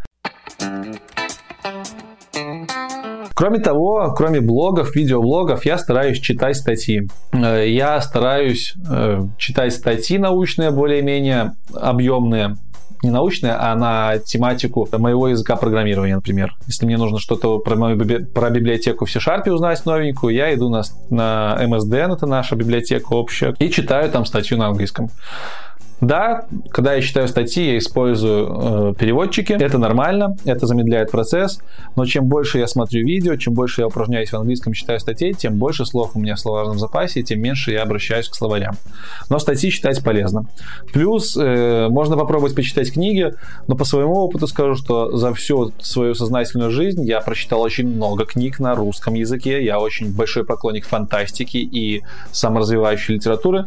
Кроме 3.37 3.59
того, 3.59 4.15
кроме 4.17 4.41
блогов, 4.41 4.95
видеоблогов, 4.95 5.63
я 5.63 5.77
стараюсь 5.77 6.19
читать 6.19 6.57
статьи. 6.57 7.07
Э, 7.31 7.69
я 7.69 8.01
стараюсь 8.01 8.73
э, 8.89 9.21
читать 9.37 9.75
статьи 9.75 10.17
научные, 10.17 10.71
более-менее 10.71 11.53
объемные, 11.71 12.55
не 13.03 13.11
научные, 13.11 13.53
а 13.53 13.75
на 13.75 14.17
тематику 14.17 14.89
моего 14.91 15.27
языка 15.27 15.55
программирования, 15.55 16.15
например. 16.15 16.55
Если 16.65 16.87
мне 16.87 16.97
нужно 16.97 17.19
что-то 17.19 17.59
про, 17.59 17.75
мою, 17.75 18.25
про 18.25 18.49
библиотеку 18.49 19.05
в 19.05 19.11
C-Sharp 19.11 19.47
узнать 19.51 19.85
новенькую, 19.85 20.33
я 20.33 20.51
иду 20.55 20.69
на, 20.69 20.81
на 21.11 21.59
MSDN, 21.61 22.15
это 22.15 22.25
наша 22.25 22.55
библиотека 22.55 23.13
общая, 23.13 23.53
и 23.59 23.69
читаю 23.69 24.09
там 24.09 24.25
статью 24.25 24.57
на 24.57 24.65
английском. 24.65 25.11
Да, 25.99 26.45
когда 26.69 26.93
я 26.93 27.01
читаю 27.01 27.27
статьи, 27.27 27.71
я 27.71 27.77
использую 27.79 28.91
э, 28.91 28.93
переводчики. 28.99 29.53
Это 29.53 29.79
нормально, 29.79 30.37
это 30.45 30.67
замедляет 30.67 31.09
процесс. 31.09 31.59
Но 31.95 32.05
чем 32.05 32.25
больше 32.25 32.59
я 32.59 32.67
смотрю 32.67 33.03
видео, 33.03 33.35
чем 33.35 33.55
больше 33.55 33.81
я 33.81 33.87
упражняюсь 33.87 34.29
в 34.29 34.35
английском, 34.35 34.73
читаю 34.73 34.99
статей, 34.99 35.33
тем 35.33 35.55
больше 35.55 35.85
слов 35.85 36.11
у 36.13 36.19
меня 36.19 36.35
в 36.35 36.39
словарном 36.39 36.77
запасе, 36.77 37.23
тем 37.23 37.41
меньше 37.41 37.71
я 37.71 37.81
обращаюсь 37.81 38.29
к 38.29 38.35
словарям. 38.35 38.75
Но 39.29 39.39
статьи 39.39 39.71
читать 39.71 40.03
полезно. 40.03 40.45
Плюс 40.93 41.35
э, 41.35 41.87
можно 41.89 42.15
попробовать 42.15 42.53
почитать 42.53 42.93
книги, 42.93 43.33
но 43.67 43.75
по 43.75 43.83
своему 43.83 44.13
опыту 44.13 44.45
скажу, 44.45 44.75
что 44.75 45.17
за 45.17 45.33
всю 45.33 45.71
свою 45.79 46.13
сознательную 46.13 46.69
жизнь 46.69 47.03
я 47.05 47.21
прочитал 47.21 47.61
очень 47.61 47.87
много 47.87 48.25
книг 48.25 48.59
на 48.59 48.75
русском 48.75 49.15
языке. 49.15 49.63
Я 49.65 49.79
очень 49.79 50.13
большой 50.13 50.45
поклонник 50.45 50.85
фантастики 50.85 51.57
и 51.57 52.03
саморазвивающей 52.31 53.15
литературы. 53.15 53.65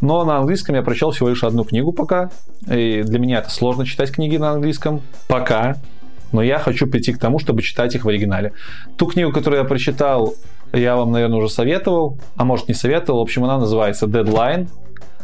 Но 0.00 0.24
на 0.24 0.38
английском 0.38 0.74
я 0.74 0.82
прочел 0.82 1.10
всего 1.10 1.28
лишь 1.28 1.44
одну 1.44 1.64
книгу 1.64 1.92
пока. 1.92 2.30
И 2.70 3.02
для 3.02 3.18
меня 3.18 3.38
это 3.38 3.50
сложно 3.50 3.84
читать 3.84 4.12
книги 4.12 4.36
на 4.36 4.50
английском. 4.50 5.02
Пока. 5.28 5.76
Но 6.32 6.42
я 6.42 6.58
хочу 6.58 6.86
прийти 6.86 7.12
к 7.12 7.18
тому, 7.18 7.38
чтобы 7.38 7.62
читать 7.62 7.94
их 7.94 8.04
в 8.04 8.08
оригинале. 8.08 8.52
Ту 8.96 9.06
книгу, 9.06 9.32
которую 9.32 9.62
я 9.62 9.68
прочитал, 9.68 10.34
я 10.72 10.96
вам, 10.96 11.12
наверное, 11.12 11.38
уже 11.38 11.48
советовал. 11.48 12.18
А 12.36 12.44
может, 12.44 12.68
не 12.68 12.74
советовал. 12.74 13.20
В 13.20 13.22
общем, 13.22 13.44
она 13.44 13.58
называется 13.58 14.06
Deadline. 14.06 14.68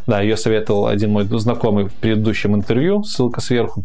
Да, 0.07 0.21
ее 0.21 0.37
советовал 0.37 0.87
один 0.87 1.13
мой 1.13 1.25
знакомый 1.25 1.87
в 1.87 1.95
предыдущем 1.95 2.55
интервью. 2.55 3.05
Ссылка 3.05 3.41
сверху. 3.41 3.85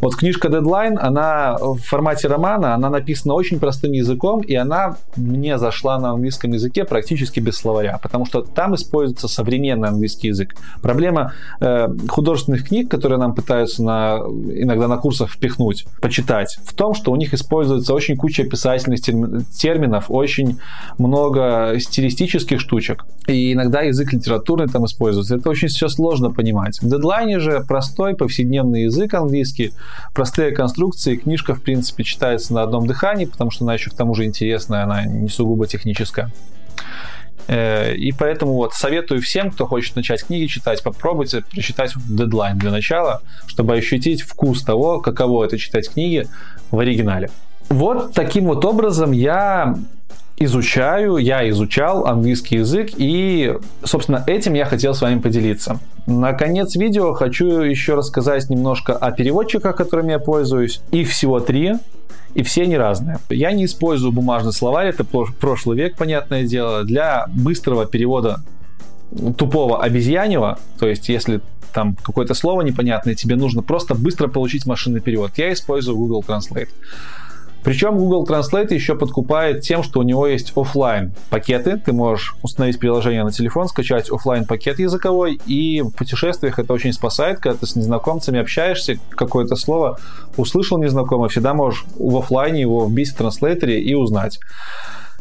Вот 0.00 0.16
книжка 0.16 0.48
Deadline, 0.48 0.96
она 0.98 1.56
в 1.60 1.78
формате 1.78 2.28
романа, 2.28 2.74
она 2.74 2.90
написана 2.90 3.34
очень 3.34 3.60
простым 3.60 3.92
языком, 3.92 4.40
и 4.40 4.54
она 4.54 4.96
мне 5.16 5.58
зашла 5.58 5.98
на 5.98 6.10
английском 6.10 6.52
языке 6.52 6.84
практически 6.84 7.40
без 7.40 7.56
словаря, 7.56 7.98
потому 8.02 8.24
что 8.26 8.42
там 8.42 8.74
используется 8.74 9.28
современный 9.28 9.88
английский 9.88 10.28
язык. 10.28 10.56
Проблема 10.82 11.34
э, 11.60 11.88
художественных 12.08 12.68
книг, 12.68 12.90
которые 12.90 13.18
нам 13.18 13.34
пытаются 13.34 13.82
на, 13.82 14.18
иногда 14.54 14.88
на 14.88 14.96
курсах 14.96 15.30
впихнуть, 15.30 15.86
почитать, 16.00 16.58
в 16.64 16.74
том, 16.74 16.94
что 16.94 17.12
у 17.12 17.16
них 17.16 17.34
используется 17.34 17.92
очень 17.94 18.16
куча 18.16 18.44
писательных 18.44 19.00
терминов, 19.02 20.06
очень 20.08 20.58
много 20.98 21.74
стилистических 21.78 22.60
штучек, 22.60 23.04
и 23.26 23.52
иногда 23.52 23.82
язык 23.82 24.12
литературный 24.12 24.66
там 24.66 24.86
используется. 24.86 25.36
Это 25.36 25.50
очень 25.50 25.68
все 25.68 25.88
сложно 25.88 26.30
понимать. 26.30 26.80
В 26.80 26.88
дедлайне 26.88 27.38
же 27.38 27.64
простой 27.68 28.14
повседневный 28.14 28.84
язык 28.84 29.14
английский, 29.14 29.72
простые 30.14 30.52
конструкции. 30.52 31.16
Книжка, 31.16 31.54
в 31.54 31.62
принципе, 31.62 32.04
читается 32.04 32.54
на 32.54 32.62
одном 32.62 32.86
дыхании, 32.86 33.24
потому 33.26 33.50
что 33.50 33.64
она 33.64 33.74
еще 33.74 33.90
к 33.90 33.94
тому 33.94 34.14
же 34.14 34.24
интересная, 34.24 34.84
она 34.84 35.04
не 35.04 35.28
сугубо 35.28 35.66
техническая. 35.66 36.30
Э, 37.48 37.94
и 37.94 38.12
поэтому 38.12 38.54
вот 38.54 38.74
советую 38.74 39.20
всем, 39.20 39.50
кто 39.50 39.66
хочет 39.66 39.96
начать 39.96 40.24
книги 40.24 40.46
читать, 40.46 40.82
попробуйте 40.82 41.42
прочитать 41.42 41.92
дедлайн 42.08 42.58
для 42.58 42.70
начала, 42.70 43.22
чтобы 43.46 43.74
ощутить 43.74 44.22
вкус 44.22 44.62
того, 44.62 45.00
каково 45.00 45.44
это 45.44 45.58
читать 45.58 45.90
книги 45.90 46.26
в 46.70 46.78
оригинале. 46.78 47.30
Вот 47.68 48.14
таким 48.14 48.44
вот 48.46 48.64
образом 48.64 49.12
я 49.12 49.76
изучаю, 50.40 51.18
я 51.18 51.48
изучал 51.50 52.06
английский 52.06 52.56
язык, 52.56 52.90
и, 52.96 53.56
собственно, 53.84 54.24
этим 54.26 54.54
я 54.54 54.64
хотел 54.64 54.94
с 54.94 55.02
вами 55.02 55.20
поделиться. 55.20 55.78
Наконец 56.06 56.74
видео 56.76 57.12
хочу 57.12 57.60
еще 57.60 57.94
рассказать 57.94 58.48
немножко 58.48 58.94
о 58.96 59.12
переводчиках, 59.12 59.76
которыми 59.76 60.12
я 60.12 60.18
пользуюсь. 60.18 60.80
Их 60.92 61.10
всего 61.10 61.40
три, 61.40 61.74
и 62.34 62.42
все 62.42 62.62
они 62.62 62.78
разные. 62.78 63.18
Я 63.28 63.52
не 63.52 63.66
использую 63.66 64.12
бумажный 64.12 64.52
словарь, 64.52 64.88
это 64.88 65.04
прошлый 65.04 65.76
век, 65.76 65.96
понятное 65.96 66.44
дело. 66.44 66.84
Для 66.84 67.26
быстрого 67.28 67.84
перевода 67.84 68.40
тупого 69.36 69.82
обезьяньего, 69.82 70.58
то 70.78 70.88
есть 70.88 71.08
если 71.10 71.40
там 71.74 71.96
какое-то 72.02 72.34
слово 72.34 72.62
непонятное, 72.62 73.14
тебе 73.14 73.36
нужно 73.36 73.62
просто 73.62 73.94
быстро 73.94 74.26
получить 74.28 74.64
машинный 74.66 75.00
перевод. 75.00 75.32
Я 75.36 75.52
использую 75.52 75.96
Google 75.98 76.24
Translate. 76.26 76.68
Причем 77.62 77.96
Google 77.98 78.24
Translate 78.24 78.72
еще 78.72 78.94
подкупает 78.94 79.62
тем, 79.62 79.82
что 79.82 80.00
у 80.00 80.02
него 80.02 80.26
есть 80.26 80.52
офлайн 80.56 81.12
пакеты. 81.28 81.76
Ты 81.76 81.92
можешь 81.92 82.34
установить 82.42 82.78
приложение 82.78 83.24
на 83.24 83.32
телефон, 83.32 83.68
скачать 83.68 84.10
офлайн 84.10 84.46
пакет 84.46 84.78
языковой, 84.78 85.40
и 85.46 85.82
в 85.82 85.90
путешествиях 85.90 86.58
это 86.58 86.72
очень 86.72 86.92
спасает, 86.92 87.38
когда 87.40 87.58
ты 87.58 87.66
с 87.66 87.76
незнакомцами 87.76 88.40
общаешься, 88.40 88.98
какое-то 89.10 89.56
слово 89.56 89.98
услышал 90.36 90.78
незнакомое, 90.78 91.28
всегда 91.28 91.54
можешь 91.54 91.84
в 91.98 92.16
офлайне 92.16 92.62
его 92.62 92.86
вбить 92.86 93.10
в 93.10 93.16
транслейтере 93.16 93.80
и 93.80 93.94
узнать. 93.94 94.38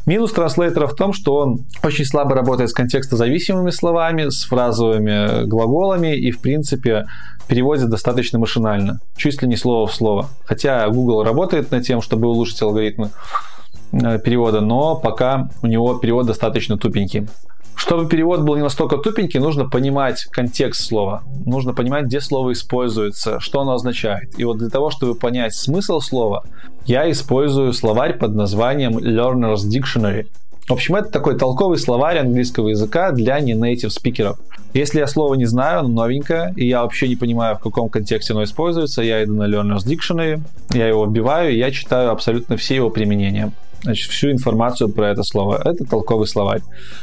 Минус 0.09 0.31
транслейтера 0.31 0.87
в 0.87 0.95
том, 0.95 1.13
что 1.13 1.35
он 1.35 1.65
очень 1.83 2.03
слабо 2.03 2.33
работает 2.33 2.71
с 2.71 2.73
контекстозависимыми 2.73 3.69
словами, 3.69 4.29
с 4.29 4.43
фразовыми 4.43 5.45
глаголами 5.45 6.17
и, 6.17 6.31
в 6.31 6.41
принципе, 6.41 7.05
переводит 7.47 7.91
достаточно 7.91 8.39
машинально, 8.39 9.01
чуть 9.15 9.39
ли 9.43 9.47
не 9.47 9.55
слово 9.55 9.85
в 9.85 9.93
слово. 9.93 10.25
Хотя 10.45 10.89
Google 10.89 11.23
работает 11.23 11.69
над 11.69 11.83
тем, 11.83 12.01
чтобы 12.01 12.27
улучшить 12.27 12.59
алгоритмы 12.63 13.11
э, 13.91 14.17
перевода, 14.17 14.61
но 14.61 14.95
пока 14.95 15.47
у 15.61 15.67
него 15.67 15.93
перевод 15.99 16.25
достаточно 16.25 16.75
тупенький. 16.75 17.27
Чтобы 17.79 18.09
перевод 18.09 18.41
был 18.41 18.57
не 18.57 18.61
настолько 18.61 18.97
тупенький, 18.97 19.39
нужно 19.39 19.67
понимать 19.67 20.25
контекст 20.25 20.85
слова. 20.85 21.23
Нужно 21.45 21.73
понимать, 21.73 22.05
где 22.05 22.19
слово 22.19 22.51
используется, 22.51 23.39
что 23.39 23.61
оно 23.61 23.71
означает. 23.71 24.37
И 24.37 24.43
вот 24.43 24.57
для 24.57 24.67
того, 24.67 24.91
чтобы 24.91 25.15
понять 25.15 25.55
смысл 25.55 26.01
слова, 26.01 26.43
я 26.85 27.09
использую 27.09 27.71
словарь 27.71 28.17
под 28.17 28.35
названием 28.35 28.97
Learner's 28.97 29.61
Dictionary. 29.65 30.27
В 30.67 30.73
общем, 30.73 30.97
это 30.97 31.09
такой 31.09 31.37
толковый 31.37 31.77
словарь 31.77 32.17
английского 32.17 32.67
языка 32.67 33.11
для 33.13 33.39
не 33.39 33.53
native 33.53 33.91
спикеров. 33.91 34.37
Если 34.73 34.99
я 34.99 35.07
слово 35.07 35.35
не 35.35 35.45
знаю, 35.45 35.79
оно 35.79 35.87
новенькое, 35.87 36.53
и 36.57 36.67
я 36.67 36.81
вообще 36.81 37.07
не 37.07 37.15
понимаю, 37.15 37.55
в 37.55 37.59
каком 37.59 37.87
контексте 37.87 38.33
оно 38.33 38.43
используется, 38.43 39.01
я 39.01 39.23
иду 39.23 39.35
на 39.35 39.47
Learner's 39.47 39.85
Dictionary, 39.85 40.41
я 40.73 40.89
его 40.89 41.05
вбиваю, 41.05 41.53
и 41.53 41.57
я 41.57 41.71
читаю 41.71 42.11
абсолютно 42.11 42.57
все 42.57 42.75
его 42.75 42.89
применения 42.89 43.53
значит, 43.81 44.11
всю 44.11 44.31
информацию 44.31 44.89
про 44.89 45.09
это 45.09 45.23
слово. 45.23 45.61
Это 45.63 45.85
толковый 45.85 46.27
словарь. 46.27 46.61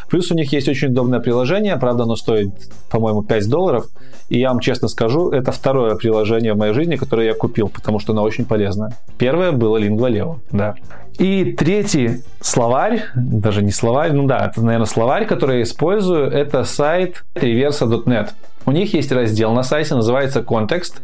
Плюс 0.08 0.30
у 0.30 0.34
них 0.34 0.52
есть 0.52 0.68
очень 0.68 0.88
удобное 0.88 1.20
приложение, 1.20 1.76
правда, 1.76 2.04
оно 2.04 2.16
стоит, 2.16 2.50
по-моему, 2.90 3.22
5 3.22 3.48
долларов. 3.48 3.86
И 4.28 4.38
я 4.38 4.48
вам 4.48 4.60
честно 4.60 4.88
скажу, 4.88 5.30
это 5.30 5.52
второе 5.52 5.94
приложение 5.94 6.54
в 6.54 6.58
моей 6.58 6.72
жизни, 6.72 6.96
которое 6.96 7.28
я 7.28 7.34
купил, 7.34 7.68
потому 7.68 8.00
что 8.00 8.12
оно 8.12 8.22
очень 8.22 8.44
полезное. 8.44 8.92
Первое 9.18 9.52
было 9.52 9.78
Lingua 9.78 10.38
да. 10.50 10.74
И 11.18 11.52
третий 11.52 12.22
словарь, 12.40 13.04
даже 13.14 13.62
не 13.62 13.70
словарь, 13.70 14.12
ну 14.12 14.26
да, 14.26 14.46
это, 14.50 14.62
наверное, 14.62 14.86
словарь, 14.86 15.26
который 15.26 15.58
я 15.58 15.62
использую, 15.62 16.30
это 16.30 16.64
сайт 16.64 17.24
reversa.net. 17.34 18.30
У 18.66 18.72
них 18.72 18.92
есть 18.94 19.12
раздел 19.12 19.52
на 19.52 19.62
сайте, 19.62 19.94
называется 19.94 20.42
«Контекст». 20.42 21.00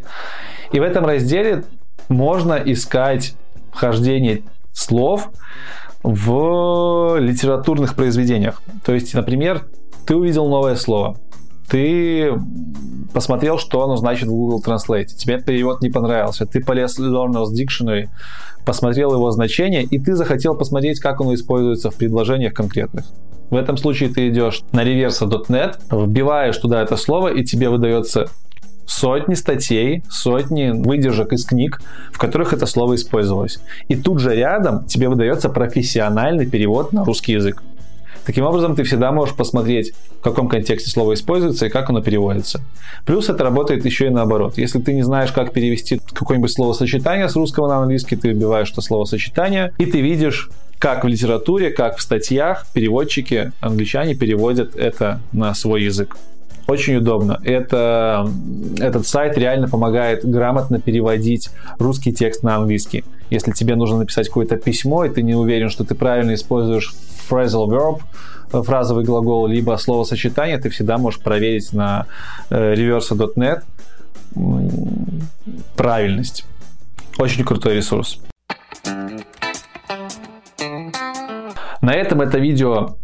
И 0.73 0.81
в 0.81 0.83
этом 0.83 1.07
разделе 1.07 1.65
можно 2.09 2.55
искать 2.55 3.35
вхождение 3.73 4.43
слов 4.73 5.31
в 6.03 7.17
литературных 7.19 7.95
произведениях. 7.95 8.63
То 8.85 8.95
есть, 8.95 9.15
например, 9.15 9.67
ты 10.07 10.17
увидел 10.17 10.49
новое 10.49 10.75
слово, 10.75 11.17
ты 11.69 12.33
посмотрел, 13.15 13.59
что 13.59 13.83
оно 13.83 13.97
значит 13.97 14.29
в 14.29 14.33
Google 14.33 14.63
Translate, 14.65 15.07
тебе 15.07 15.41
перевод 15.41 15.81
не 15.81 15.91
понравился, 15.91 16.45
ты 16.45 16.61
полез 16.61 16.99
в 16.99 17.03
Learner's 17.03 17.49
Dictionary, 17.53 18.09
посмотрел 18.67 19.15
его 19.15 19.31
значение, 19.31 19.85
и 19.85 19.99
ты 19.99 20.15
захотел 20.15 20.57
посмотреть, 20.57 21.01
как 21.01 21.21
оно 21.21 21.35
используется 21.35 21.91
в 21.91 21.97
предложениях 21.97 22.53
конкретных. 22.53 23.07
В 23.51 23.57
этом 23.57 23.77
случае 23.77 24.09
ты 24.09 24.29
идешь 24.29 24.63
на 24.73 24.83
reversa.net, 24.83 25.77
вбиваешь 25.91 26.57
туда 26.57 26.83
это 26.83 26.97
слово, 26.97 27.29
и 27.29 27.45
тебе 27.45 27.69
выдается 27.69 28.29
сотни 28.87 29.35
статей, 29.35 30.03
сотни 30.11 30.71
выдержек 30.71 31.33
из 31.33 31.45
книг, 31.45 31.81
в 32.13 32.19
которых 32.19 32.53
это 32.53 32.67
слово 32.67 32.95
использовалось. 32.95 33.61
И 33.89 33.97
тут 33.97 34.21
же 34.21 34.35
рядом 34.35 34.87
тебе 34.87 35.09
выдается 35.09 35.49
профессиональный 35.49 36.47
перевод 36.47 36.93
на 36.93 37.05
русский 37.05 37.33
язык. 37.33 37.63
Таким 38.25 38.45
образом, 38.45 38.77
ты 38.77 38.85
всегда 38.85 39.11
можешь 39.11 39.35
посмотреть, 39.35 39.93
в 40.21 40.23
каком 40.23 40.49
контексте 40.49 40.91
слово 40.91 41.15
используется 41.15 41.67
и 41.67 41.69
как 41.71 41.91
оно 41.91 42.03
переводится. 42.03 42.61
Плюс 43.05 43.29
это 43.29 43.43
работает 43.43 43.85
еще 43.85 44.07
и 44.07 44.11
наоборот. 44.11 44.59
Если 44.59 44.79
ты 44.79 44.95
не 44.95 45.03
знаешь, 45.03 45.33
как 45.33 45.53
перевести 45.53 46.01
какое-нибудь 46.13 46.53
словосочетание 46.53 47.29
с 47.29 47.35
русского 47.35 47.69
на 47.69 47.79
английский, 47.79 48.15
ты 48.17 48.29
вбиваешь 48.29 48.71
это 48.71 48.81
словосочетание, 48.81 49.73
и 49.79 49.87
ты 49.87 50.01
видишь, 50.01 50.51
как 50.79 51.05
в 51.05 51.09
литературе, 51.09 51.71
как 51.71 51.99
в 51.99 52.03
статьях 52.03 52.67
переводчики, 52.73 53.53
англичане 53.61 54.15
переводят 54.15 54.77
это 54.77 55.21
на 55.33 55.53
свой 55.55 55.83
язык. 55.83 56.17
Очень 56.67 56.97
удобно. 56.97 57.41
Это, 57.45 58.29
этот 58.79 59.07
сайт 59.07 59.37
реально 59.37 59.69
помогает 59.69 60.25
грамотно 60.25 60.81
переводить 60.81 61.51
русский 61.79 62.13
текст 62.13 62.43
на 62.43 62.57
английский. 62.57 63.05
Если 63.31 63.53
тебе 63.53 63.75
нужно 63.75 63.99
написать 63.99 64.29
какое-то 64.29 64.57
письмо, 64.57 65.05
и 65.05 65.09
ты 65.09 65.23
не 65.23 65.35
уверен, 65.35 65.71
что 65.71 65.85
ты 65.85 65.95
правильно 65.95 66.35
используешь 66.35 66.95
phrasal 67.29 67.69
verb, 67.69 68.01
э, 68.53 68.63
фразовый 68.63 69.05
глагол, 69.05 69.47
либо 69.47 69.77
словосочетание, 69.77 70.59
ты 70.59 70.71
всегда 70.71 70.99
можешь 70.99 71.21
проверить 71.21 71.73
на 71.73 72.07
э, 72.51 72.75
reversa.net 72.75 73.63
правильность. 75.77 76.45
Очень 77.19 77.45
крутой 77.45 77.77
ресурс. 77.77 78.21
На 81.81 81.95
этом 81.95 82.21
это 82.21 82.39
видео 82.39 82.97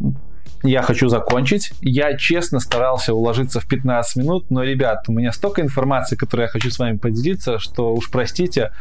я 0.62 0.82
хочу 0.82 1.08
закончить. 1.08 1.72
Я 1.80 2.16
честно 2.16 2.60
старался 2.60 3.14
уложиться 3.14 3.60
в 3.60 3.66
15 3.66 4.16
минут, 4.16 4.50
но, 4.50 4.62
ребят, 4.62 5.04
у 5.08 5.12
меня 5.12 5.32
столько 5.32 5.62
информации, 5.62 6.16
которую 6.16 6.46
я 6.46 6.52
хочу 6.52 6.70
с 6.70 6.78
вами 6.78 6.96
поделиться, 6.96 7.58
что 7.58 7.94
уж 7.94 8.10
простите, 8.10 8.72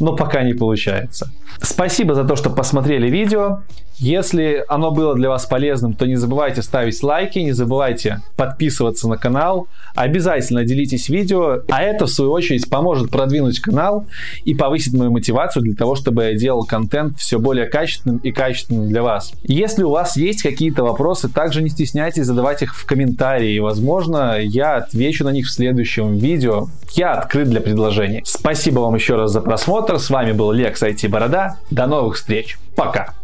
но 0.00 0.16
пока 0.16 0.42
не 0.42 0.54
получается. 0.54 1.30
Спасибо 1.60 2.14
за 2.14 2.24
то, 2.24 2.36
что 2.36 2.50
посмотрели 2.50 3.08
видео. 3.08 3.62
Если 3.98 4.64
оно 4.68 4.90
было 4.90 5.14
для 5.14 5.28
вас 5.28 5.46
полезным, 5.46 5.94
то 5.94 6.06
не 6.06 6.16
забывайте 6.16 6.62
ставить 6.62 7.02
лайки, 7.02 7.38
не 7.38 7.52
забывайте 7.52 8.20
подписываться 8.36 9.08
на 9.08 9.16
канал, 9.16 9.68
обязательно 9.94 10.64
делитесь 10.64 11.08
видео, 11.08 11.60
а 11.70 11.82
это 11.82 12.06
в 12.06 12.10
свою 12.10 12.32
очередь 12.32 12.68
поможет 12.68 13.10
продвинуть 13.10 13.60
канал 13.60 14.06
и 14.44 14.54
повысить 14.54 14.94
мою 14.94 15.10
мотивацию 15.10 15.62
для 15.62 15.74
того, 15.74 15.94
чтобы 15.94 16.24
я 16.24 16.34
делал 16.34 16.64
контент 16.64 17.18
все 17.18 17.38
более 17.38 17.66
качественным 17.66 18.18
и 18.18 18.32
качественным 18.32 18.88
для 18.88 19.02
вас. 19.02 19.32
Если 19.44 19.82
у 19.82 19.90
вас 19.90 20.16
есть 20.16 20.42
какие-то 20.42 20.82
вопросы, 20.82 21.28
также 21.28 21.62
не 21.62 21.68
стесняйтесь 21.68 22.24
задавать 22.24 22.62
их 22.62 22.74
в 22.74 22.84
комментарии, 22.86 23.58
возможно, 23.58 24.38
я 24.40 24.76
отвечу 24.76 25.24
на 25.24 25.30
них 25.30 25.46
в 25.46 25.50
следующем 25.50 26.16
видео. 26.16 26.68
Я 26.92 27.12
открыт 27.12 27.48
для 27.48 27.60
предложений. 27.60 28.22
Спасибо 28.24 28.80
вам 28.80 28.94
еще 28.94 29.16
раз 29.16 29.30
за 29.30 29.40
просмотр, 29.40 29.98
с 29.98 30.10
вами 30.10 30.32
был 30.32 30.52
Лекс 30.52 30.82
IT 30.82 31.08
Борода, 31.08 31.56
до 31.70 31.86
новых 31.86 32.16
встреч, 32.16 32.58
пока! 32.76 33.21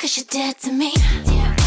Cause 0.00 0.16
you're 0.16 0.24
dead 0.30 0.58
to 0.60 0.72
me. 0.72 0.94
Yeah. 1.26 1.59